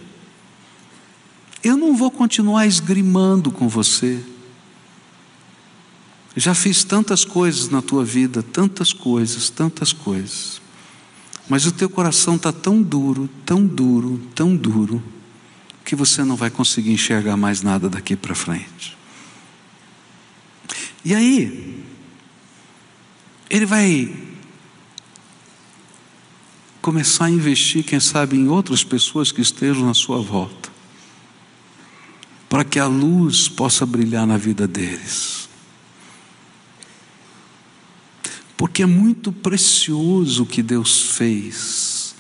[1.62, 4.22] eu não vou continuar esgrimando com você.
[6.36, 10.60] Já fiz tantas coisas na tua vida, tantas coisas, tantas coisas.
[11.48, 15.02] Mas o teu coração está tão duro, tão duro, tão duro,
[15.84, 18.96] que você não vai conseguir enxergar mais nada daqui para frente.
[21.04, 21.84] E aí,
[23.50, 24.14] ele vai
[26.80, 30.61] começar a investir, quem sabe, em outras pessoas que estejam na sua volta,
[32.52, 35.42] para que a luz possa brilhar na vida deles.
[38.62, 42.14] porque é muito precioso o que Deus fez,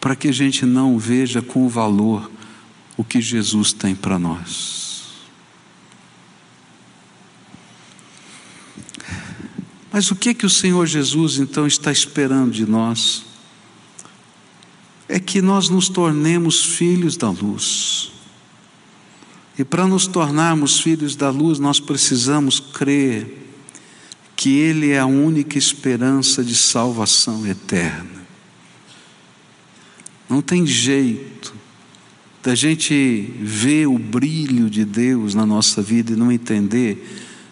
[0.00, 2.30] para que a gente não veja com valor
[2.96, 5.10] o que Jesus tem para nós.
[9.92, 13.29] Mas o que que o Senhor Jesus então está esperando de nós?
[15.12, 18.12] É que nós nos tornemos filhos da luz.
[19.58, 23.48] E para nos tornarmos filhos da luz, nós precisamos crer
[24.36, 28.20] que Ele é a única esperança de salvação eterna.
[30.28, 31.52] Não tem jeito
[32.40, 37.04] da gente ver o brilho de Deus na nossa vida e não entender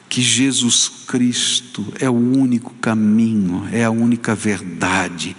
[0.09, 5.37] que Jesus Cristo é o único caminho, é a única verdade,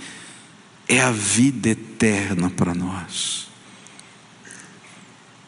[0.89, 3.47] é a vida eterna para nós.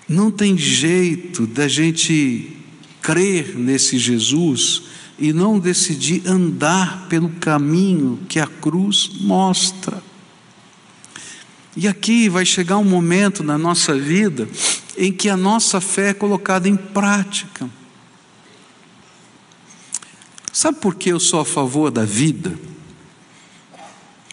[0.08, 2.56] Não tem jeito da gente
[3.02, 4.84] crer nesse Jesus
[5.18, 10.04] e não decidir andar pelo caminho que a cruz mostra.
[11.76, 14.48] E aqui vai chegar um momento na nossa vida
[14.96, 17.68] em que a nossa fé é colocada em prática.
[20.54, 22.71] Sabe por que eu sou a favor da vida?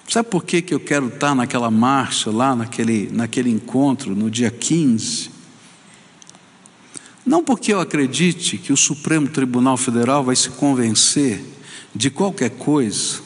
[0.08, 4.50] Sabe por que, que eu quero estar naquela marcha lá, naquele, naquele encontro, no dia
[4.50, 5.30] 15?
[7.26, 11.44] Não porque eu acredite que o Supremo Tribunal Federal vai se convencer
[11.94, 13.20] de qualquer coisa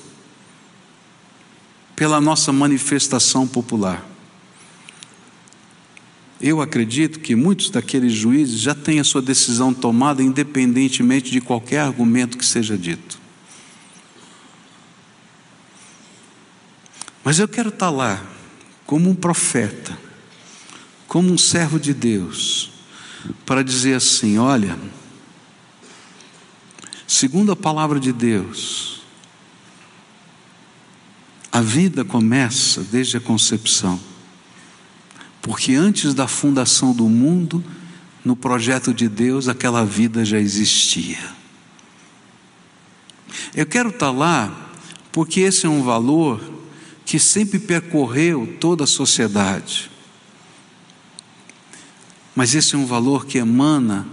[1.95, 4.05] pela nossa manifestação popular.
[6.41, 11.79] Eu acredito que muitos daqueles juízes já têm a sua decisão tomada, independentemente de qualquer
[11.79, 13.22] argumento que seja dito.
[17.25, 18.21] Mas eu quero estar lá,
[18.85, 19.97] como um profeta,
[21.07, 22.71] como um servo de Deus,
[23.47, 24.77] para dizer assim: olha,
[27.07, 29.03] segundo a palavra de Deus,
[31.53, 34.01] a vida começa desde a concepção,
[35.41, 37.63] porque antes da fundação do mundo,
[38.25, 41.19] no projeto de Deus, aquela vida já existia.
[43.55, 44.71] Eu quero estar lá
[45.13, 46.62] porque esse é um valor
[47.13, 49.91] que sempre percorreu toda a sociedade.
[52.35, 54.09] Mas esse é um valor que emana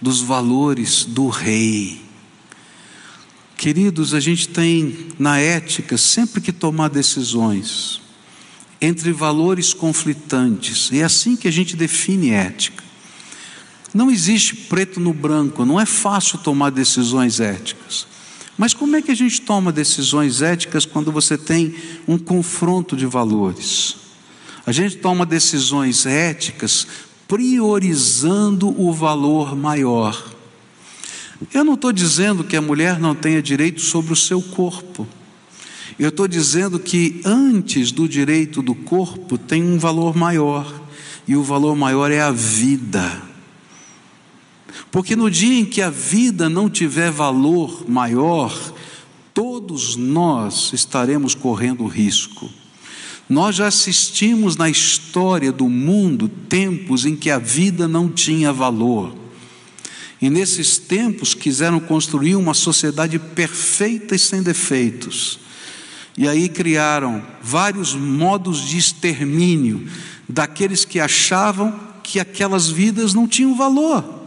[0.00, 2.02] dos valores do rei.
[3.56, 8.00] Queridos, a gente tem na ética sempre que tomar decisões
[8.80, 12.82] entre valores conflitantes, é assim que a gente define ética.
[13.94, 18.08] Não existe preto no branco, não é fácil tomar decisões éticas.
[18.56, 21.74] Mas como é que a gente toma decisões éticas quando você tem
[22.06, 23.96] um confronto de valores?
[24.66, 26.86] A gente toma decisões éticas
[27.26, 30.32] priorizando o valor maior.
[31.52, 35.08] Eu não estou dizendo que a mulher não tenha direito sobre o seu corpo.
[35.98, 40.80] Eu estou dizendo que antes do direito do corpo tem um valor maior,
[41.26, 43.31] e o valor maior é a vida.
[44.90, 48.52] Porque no dia em que a vida não tiver valor maior,
[49.32, 52.50] todos nós estaremos correndo risco.
[53.28, 59.14] Nós já assistimos na história do mundo tempos em que a vida não tinha valor.
[60.20, 65.40] E nesses tempos quiseram construir uma sociedade perfeita e sem defeitos.
[66.16, 69.88] E aí criaram vários modos de extermínio
[70.28, 74.21] daqueles que achavam que aquelas vidas não tinham valor.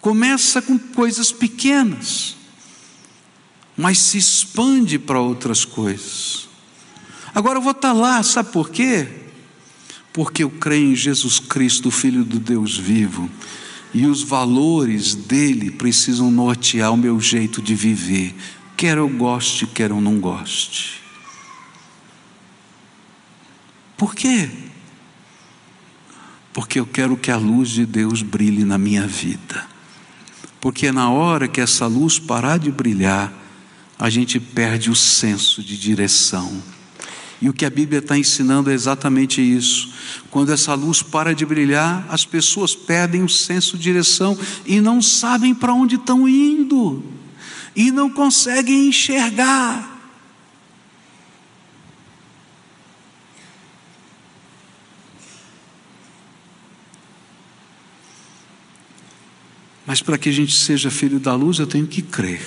[0.00, 2.36] Começa com coisas pequenas,
[3.76, 6.48] mas se expande para outras coisas.
[7.34, 9.06] Agora eu vou estar lá, sabe por quê?
[10.12, 13.30] Porque eu creio em Jesus Cristo, Filho do Deus vivo,
[13.92, 18.34] e os valores dele precisam nortear o meu jeito de viver,
[18.76, 21.00] quer eu goste, quer eu não goste.
[23.96, 24.48] Por quê?
[26.52, 29.69] Porque eu quero que a luz de Deus brilhe na minha vida.
[30.60, 33.32] Porque na hora que essa luz parar de brilhar,
[33.98, 36.62] a gente perde o senso de direção.
[37.40, 39.90] E o que a Bíblia está ensinando é exatamente isso.
[40.30, 44.36] Quando essa luz para de brilhar, as pessoas perdem o senso de direção
[44.66, 47.02] e não sabem para onde estão indo
[47.74, 49.89] e não conseguem enxergar.
[59.90, 62.40] Mas para que a gente seja filho da luz, eu tenho que crer.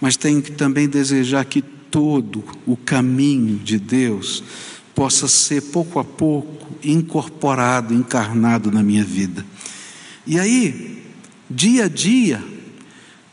[0.00, 4.42] Mas tenho que também desejar que todo o caminho de Deus
[4.92, 9.46] possa ser pouco a pouco incorporado, encarnado na minha vida.
[10.26, 11.00] E aí,
[11.48, 12.44] dia a dia,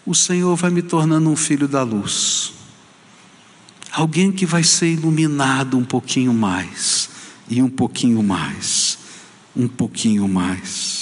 [0.05, 2.53] o Senhor vai me tornando um filho da luz.
[3.91, 7.09] Alguém que vai ser iluminado um pouquinho mais,
[7.49, 8.99] e um pouquinho mais,
[9.55, 10.96] um pouquinho mais.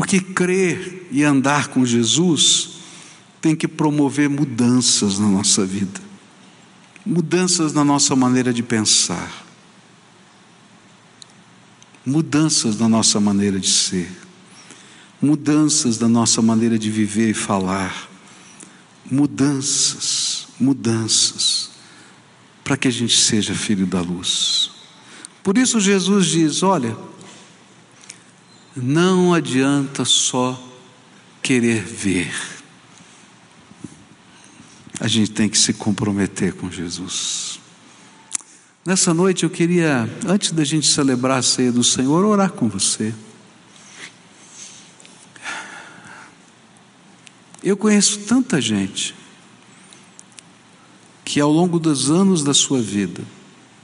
[0.00, 2.70] Porque crer e andar com Jesus
[3.38, 6.00] tem que promover mudanças na nossa vida,
[7.04, 9.44] mudanças na nossa maneira de pensar,
[12.04, 14.10] mudanças na nossa maneira de ser.
[15.20, 18.08] Mudanças da nossa maneira de viver e falar,
[19.04, 21.72] mudanças, mudanças,
[22.64, 24.70] para que a gente seja filho da luz.
[25.42, 26.96] Por isso Jesus diz: olha,
[28.82, 30.60] não adianta só
[31.42, 32.32] querer ver,
[35.00, 37.58] a gente tem que se comprometer com Jesus.
[38.84, 43.14] Nessa noite eu queria, antes da gente celebrar a ceia do Senhor, orar com você.
[47.62, 49.14] Eu conheço tanta gente
[51.24, 53.22] que ao longo dos anos da sua vida,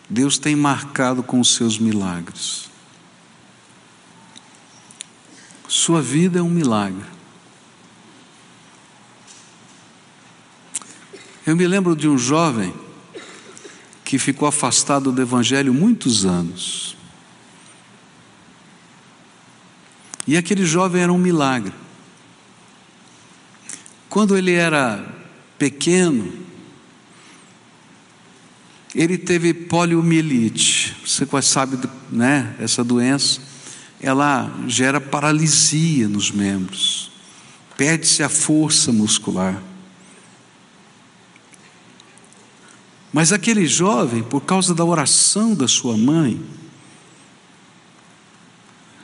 [0.08, 2.70] Deus tem marcado com os seus milagres.
[5.68, 7.04] Sua vida é um milagre.
[11.46, 12.74] Eu me lembro de um jovem
[14.04, 16.96] que ficou afastado do Evangelho muitos anos.
[20.26, 21.72] E aquele jovem era um milagre.
[24.08, 25.04] Quando ele era
[25.58, 26.32] pequeno,
[28.94, 30.96] ele teve poliomielite.
[31.06, 31.78] Você quase sabe,
[32.10, 32.56] né?
[32.58, 33.40] Essa doença,
[34.06, 37.10] ela gera paralisia nos membros,
[37.76, 39.60] perde-se a força muscular.
[43.12, 46.40] Mas aquele jovem, por causa da oração da sua mãe,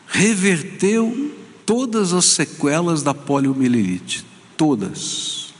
[0.06, 1.34] reverteu
[1.66, 4.24] todas as sequelas da poliomielite
[4.56, 5.52] todas.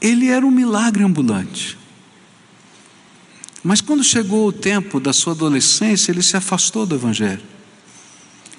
[0.00, 1.79] Ele era um milagre ambulante.
[3.62, 7.42] Mas quando chegou o tempo da sua adolescência, ele se afastou do Evangelho.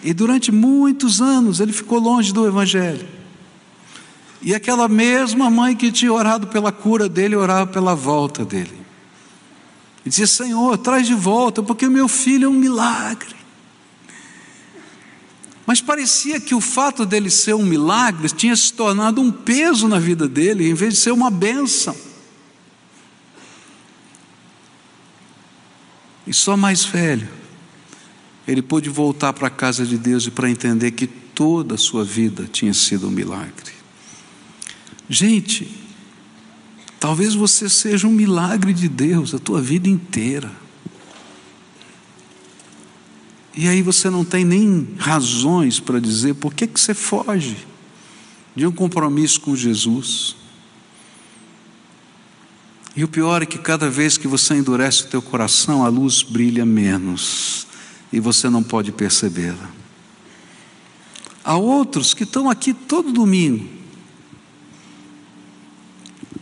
[0.04, 3.08] E durante muitos anos ele ficou longe do Evangelho.
[4.41, 8.82] E aquela mesma mãe que tinha orado pela cura dele, orava pela volta dele.
[10.06, 13.36] E dizia: Senhor, traz de volta, porque meu filho é um milagre.
[15.66, 19.99] Mas parecia que o fato dele ser um milagre tinha se tornado um peso na
[19.99, 21.95] vida dele, em vez de ser uma bênção.
[26.26, 27.28] E só mais velho,
[28.47, 32.03] ele pôde voltar para a casa de Deus e para entender que toda a sua
[32.03, 33.72] vida tinha sido um milagre.
[35.09, 35.67] Gente,
[36.99, 40.51] talvez você seja um milagre de Deus a tua vida inteira.
[43.55, 47.57] E aí você não tem nem razões para dizer por que, que você foge
[48.55, 50.36] de um compromisso com Jesus.
[52.96, 56.24] E o pior é que cada vez que você endurece o teu coração, a luz
[56.24, 57.66] brilha menos
[58.12, 59.70] e você não pode percebê-la.
[61.44, 63.66] Há outros que estão aqui todo domingo,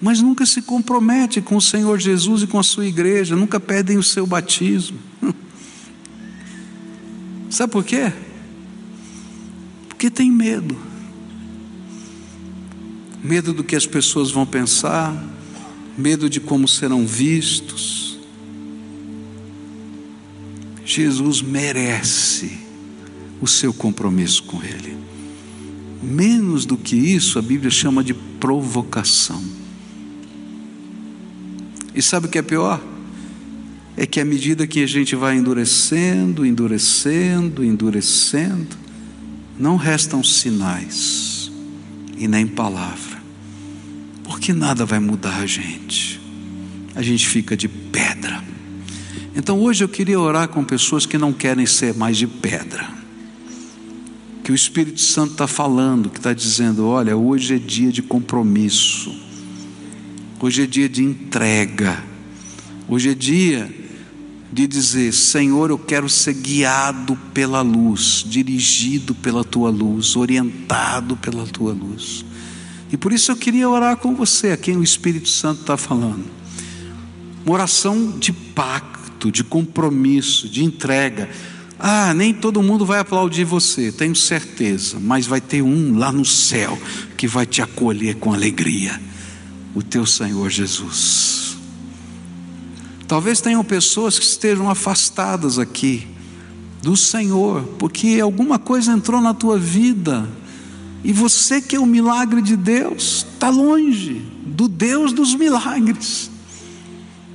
[0.01, 3.97] mas nunca se comprometem com o Senhor Jesus e com a sua igreja, nunca pedem
[3.97, 4.97] o seu batismo.
[7.49, 8.11] Sabe por quê?
[9.87, 10.77] Porque tem medo.
[13.23, 15.13] Medo do que as pessoas vão pensar,
[15.99, 18.17] medo de como serão vistos.
[20.85, 22.57] Jesus merece
[23.41, 24.97] o seu compromisso com Ele.
[26.01, 29.43] Menos do que isso, a Bíblia chama de provocação.
[31.93, 32.81] E sabe o que é pior?
[33.97, 38.77] É que à medida que a gente vai endurecendo, endurecendo, endurecendo,
[39.59, 41.51] não restam sinais
[42.17, 43.18] e nem palavra,
[44.39, 46.17] porque nada vai mudar a gente,
[46.95, 48.41] a gente fica de pedra.
[49.35, 52.89] Então hoje eu queria orar com pessoas que não querem ser mais de pedra,
[54.41, 59.13] que o Espírito Santo está falando, que está dizendo: olha, hoje é dia de compromisso,
[60.39, 62.01] hoje é dia de entrega,
[62.87, 63.69] hoje é dia
[64.53, 71.45] de dizer: Senhor, eu quero ser guiado pela luz, dirigido pela tua luz, orientado pela
[71.45, 72.23] tua luz.
[72.91, 76.25] E por isso eu queria orar com você, a quem o Espírito Santo está falando.
[77.45, 81.29] Uma oração de pacto, de compromisso, de entrega.
[81.77, 86.25] Ah, nem todo mundo vai aplaudir você, tenho certeza, mas vai ter um lá no
[86.25, 86.77] céu
[87.15, 88.99] que vai te acolher com alegria
[89.73, 91.57] o teu Senhor Jesus.
[93.07, 96.07] Talvez tenham pessoas que estejam afastadas aqui
[96.81, 100.27] do Senhor, porque alguma coisa entrou na tua vida
[101.03, 106.29] e você que é o milagre de Deus está longe do Deus dos milagres.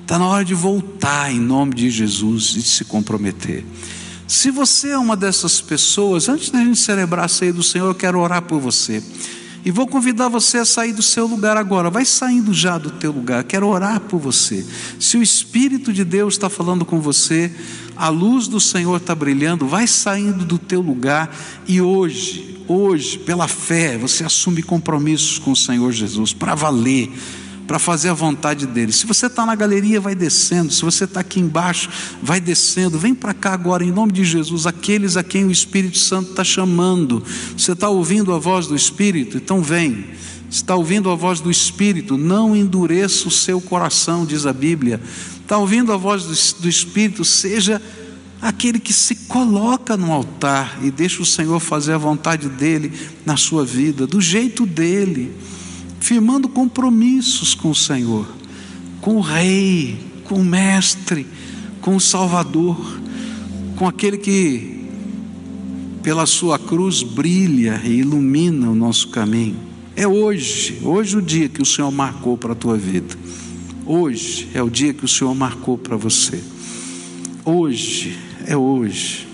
[0.02, 3.64] Está na hora de voltar em nome de Jesus e de se comprometer.
[4.26, 7.94] Se você é uma dessas pessoas, antes da gente celebrar a ceia do Senhor, eu
[7.94, 9.02] quero orar por você.
[9.64, 11.88] E vou convidar você a sair do seu lugar agora.
[11.88, 13.44] Vai saindo já do teu lugar.
[13.44, 14.64] Quero orar por você.
[15.00, 17.50] Se o Espírito de Deus está falando com você,
[17.96, 21.34] a luz do Senhor está brilhando, vai saindo do teu lugar
[21.66, 27.10] e hoje, hoje, pela fé, você assume compromissos com o Senhor Jesus para valer
[27.66, 28.92] para fazer a vontade dele.
[28.92, 30.72] Se você está na galeria, vai descendo.
[30.72, 31.88] Se você está aqui embaixo,
[32.22, 32.98] vai descendo.
[32.98, 36.44] Vem para cá agora, em nome de Jesus, aqueles a quem o Espírito Santo está
[36.44, 37.22] chamando.
[37.56, 39.36] Você está ouvindo a voz do Espírito?
[39.36, 40.06] Então vem.
[40.50, 42.16] Está ouvindo a voz do Espírito?
[42.16, 45.00] Não endureça o seu coração, diz a Bíblia.
[45.40, 47.24] Está ouvindo a voz do, do Espírito?
[47.24, 47.80] Seja
[48.40, 52.92] aquele que se coloca no altar e deixa o Senhor fazer a vontade dele
[53.24, 55.34] na sua vida, do jeito dele
[56.04, 58.28] firmando compromissos com o Senhor,
[59.00, 61.26] com o Rei, com o Mestre,
[61.80, 62.76] com o Salvador,
[63.74, 64.84] com aquele que,
[66.02, 69.56] pela sua cruz, brilha e ilumina o nosso caminho.
[69.96, 73.16] É hoje, hoje o dia que o Senhor marcou para a tua vida.
[73.86, 76.44] Hoje é o dia que o Senhor marcou para você.
[77.46, 79.26] Hoje é hoje.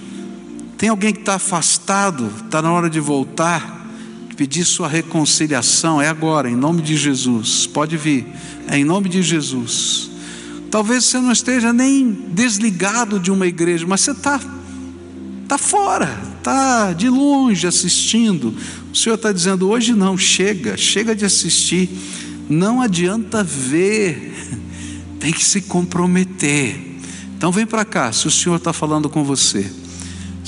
[0.78, 3.79] Tem alguém que está afastado, está na hora de voltar
[4.40, 7.66] pedir sua reconciliação, é agora, em nome de Jesus.
[7.66, 8.26] Pode vir,
[8.68, 10.10] é em nome de Jesus.
[10.70, 14.40] Talvez você não esteja nem desligado de uma igreja, mas você está
[15.46, 18.54] tá fora, está de longe assistindo.
[18.90, 21.90] O Senhor está dizendo: hoje não, chega, chega de assistir.
[22.48, 24.34] Não adianta ver,
[25.20, 26.98] tem que se comprometer.
[27.36, 29.70] Então vem para cá, se o Senhor está falando com você.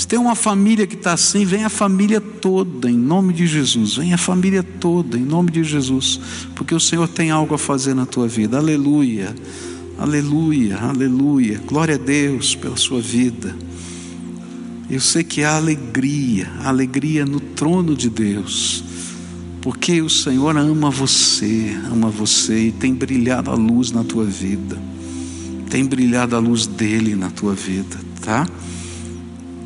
[0.03, 3.95] Se tem uma família que está assim, vem a família toda, em nome de Jesus.
[3.95, 6.19] Vem a família toda, em nome de Jesus.
[6.57, 8.59] Porque o Senhor tem algo a fazer na tua vida.
[8.59, 9.33] Aleluia,
[9.97, 11.61] aleluia, aleluia.
[11.65, 13.55] Glória a Deus pela sua vida.
[14.91, 18.83] Eu sei que há alegria, alegria no trono de Deus.
[19.61, 24.77] Porque o Senhor ama você, ama você e tem brilhado a luz na tua vida.
[25.71, 28.49] Tem brilhado a luz dele na tua vida, tá?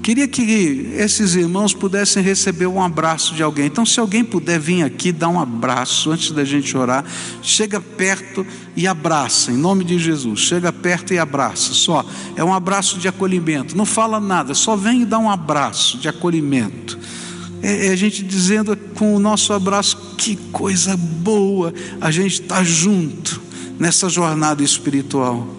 [0.07, 3.67] Queria que esses irmãos pudessem receber um abraço de alguém.
[3.67, 7.05] Então, se alguém puder vir aqui dar um abraço antes da gente orar,
[7.43, 8.47] chega perto
[8.77, 10.39] e abraça, em nome de Jesus.
[10.39, 11.75] Chega perto e abraça.
[11.75, 13.77] Só é um abraço de acolhimento.
[13.77, 16.97] Não fala nada, só vem e dá um abraço de acolhimento.
[17.61, 22.63] É, é a gente dizendo com o nosso abraço que coisa boa a gente está
[22.63, 23.43] junto
[23.77, 25.56] nessa jornada espiritual.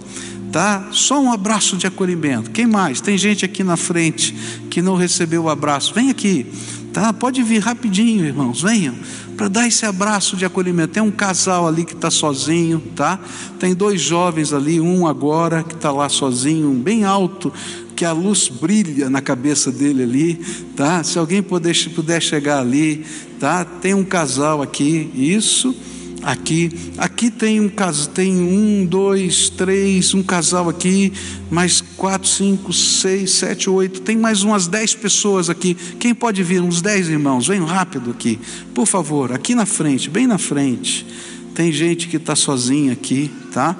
[0.51, 0.87] Tá?
[0.91, 2.51] Só um abraço de acolhimento.
[2.51, 3.01] Quem mais?
[3.01, 4.33] Tem gente aqui na frente
[4.69, 5.93] que não recebeu o abraço.
[5.93, 6.45] Vem aqui,
[6.93, 7.11] tá?
[7.13, 8.95] Pode vir rapidinho, irmãos, venham
[9.37, 10.93] para dar esse abraço de acolhimento.
[10.93, 13.19] Tem um casal ali que está sozinho, tá?
[13.59, 17.53] Tem dois jovens ali, um agora que está lá sozinho, bem alto,
[17.95, 20.35] que a luz brilha na cabeça dele ali,
[20.75, 21.03] tá?
[21.03, 23.05] Se alguém puder, puder chegar ali,
[23.39, 23.63] tá?
[23.63, 25.75] Tem um casal aqui, isso
[26.23, 26.69] aqui.
[26.97, 31.13] Aqui tem um casal, tem um, dois, três, um casal aqui,
[31.49, 34.01] mais quatro, cinco, seis, sete, oito.
[34.01, 35.75] Tem mais umas dez pessoas aqui.
[35.99, 36.61] Quem pode vir?
[36.61, 37.47] Uns dez irmãos.
[37.47, 38.39] Vem rápido aqui,
[38.73, 39.31] por favor.
[39.31, 41.05] Aqui na frente, bem na frente.
[41.53, 43.75] Tem gente que está sozinha aqui, tá?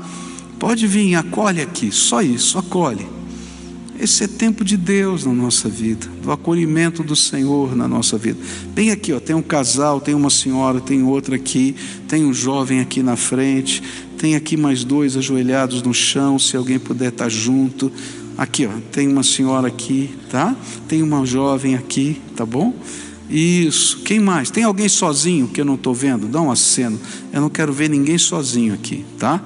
[0.57, 1.91] Pode vir, acolhe aqui.
[1.91, 3.16] Só isso, acolhe.
[3.99, 8.37] Esse é tempo de Deus na nossa vida, do acolhimento do Senhor na nossa vida.
[8.73, 11.75] Bem aqui, ó, tem um casal, tem uma senhora, tem outra aqui,
[12.07, 13.81] tem um jovem aqui na frente,
[14.15, 17.91] tem aqui mais dois ajoelhados no chão, se alguém puder estar junto.
[18.37, 20.55] Aqui, ó, tem uma senhora aqui, tá?
[20.87, 22.75] Tem uma jovem aqui, tá bom?
[23.27, 24.01] Isso.
[24.01, 24.51] Quem mais?
[24.51, 26.27] Tem alguém sozinho que eu não estou vendo?
[26.27, 26.99] Dá um aceno.
[27.33, 29.43] Eu não quero ver ninguém sozinho aqui, tá?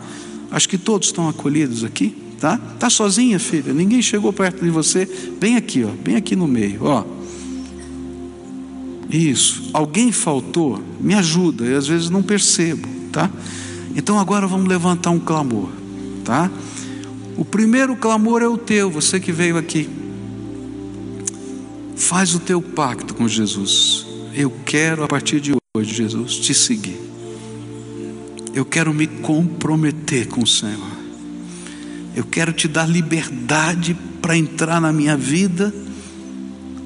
[0.52, 2.58] Acho que todos estão acolhidos aqui tá?
[2.80, 3.72] Tá sozinha, filha?
[3.72, 5.08] Ninguém chegou perto de você?
[5.39, 7.06] Bem aqui, ó, bem aqui no meio, ó.
[9.08, 9.70] Isso.
[9.72, 10.82] Alguém faltou?
[11.00, 11.64] Me ajuda.
[11.66, 13.30] Eu às vezes não percebo, tá?
[13.96, 15.70] Então agora vamos levantar um clamor,
[16.26, 16.50] tá?
[17.38, 19.88] O primeiro clamor é o teu, você que veio aqui.
[21.96, 24.08] Faz o teu pacto com Jesus.
[24.34, 27.00] Eu quero a partir de hoje, Jesus, te seguir.
[28.54, 31.01] Eu quero me comprometer com o Senhor.
[32.16, 35.74] Eu quero te dar liberdade para entrar na minha vida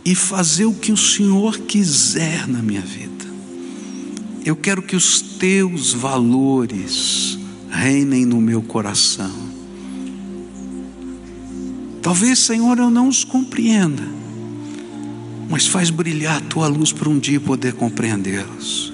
[0.03, 3.25] e fazer o que o Senhor quiser na minha vida.
[4.45, 7.39] Eu quero que os teus valores
[7.71, 9.33] reinem no meu coração.
[12.03, 14.03] Talvez, Senhor, eu não os compreenda,
[15.49, 18.93] mas faz brilhar a tua luz para um dia poder compreendê-los.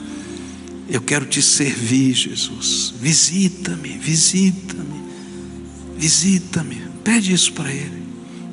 [0.87, 2.93] Eu quero te servir, Jesus.
[3.01, 5.00] Visita-me, visita-me.
[6.01, 6.81] Visita-me.
[7.03, 8.01] Pede isso para Ele.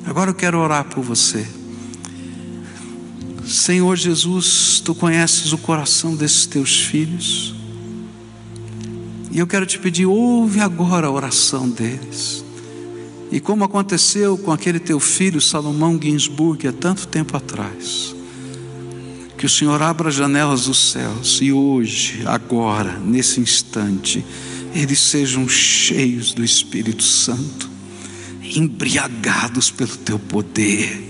[0.04, 1.46] Agora eu quero orar por você.
[3.46, 7.54] Senhor Jesus, tu conheces o coração desses teus filhos.
[9.30, 12.44] E eu quero te pedir, ouve agora a oração deles.
[13.32, 18.14] E como aconteceu com aquele teu filho Salomão Ginsburg há tanto tempo atrás,
[19.38, 24.22] que o Senhor abra as janelas dos céus e hoje, agora, nesse instante,
[24.78, 27.68] eles sejam cheios do Espírito Santo,
[28.40, 31.04] embriagados pelo teu poder,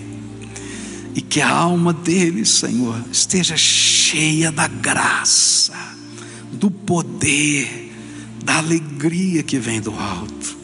[1.15, 5.75] e que a alma deles, Senhor, esteja cheia da graça,
[6.51, 7.93] do poder,
[8.43, 10.57] da alegria que vem do alto,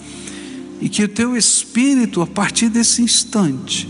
[0.81, 3.87] e que o teu Espírito, a partir desse instante,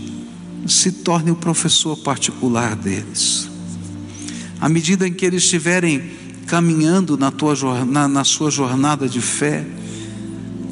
[0.67, 3.47] se torne o professor particular deles.
[4.59, 9.65] À medida em que eles estiverem caminhando na, tua, na, na sua jornada de fé,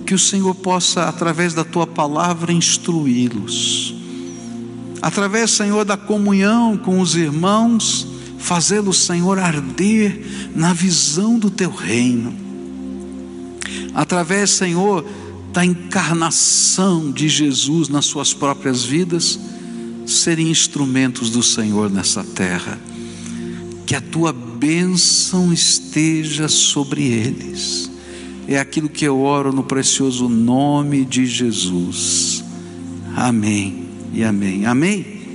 [0.05, 3.95] que o Senhor possa, através da tua palavra, instruí-los,
[5.01, 8.07] através, Senhor, da comunhão com os irmãos,
[8.37, 12.33] fazê-los, Senhor, arder na visão do teu reino,
[13.93, 15.05] através, Senhor,
[15.51, 19.39] da encarnação de Jesus nas suas próprias vidas,
[20.05, 22.79] serem instrumentos do Senhor nessa terra,
[23.85, 24.33] que a tua
[24.63, 27.91] bênção esteja sobre eles.
[28.47, 32.41] É aquilo que eu oro no precioso nome de Jesus.
[33.13, 33.83] Amém
[34.13, 34.65] e amém.
[34.65, 35.12] Amém.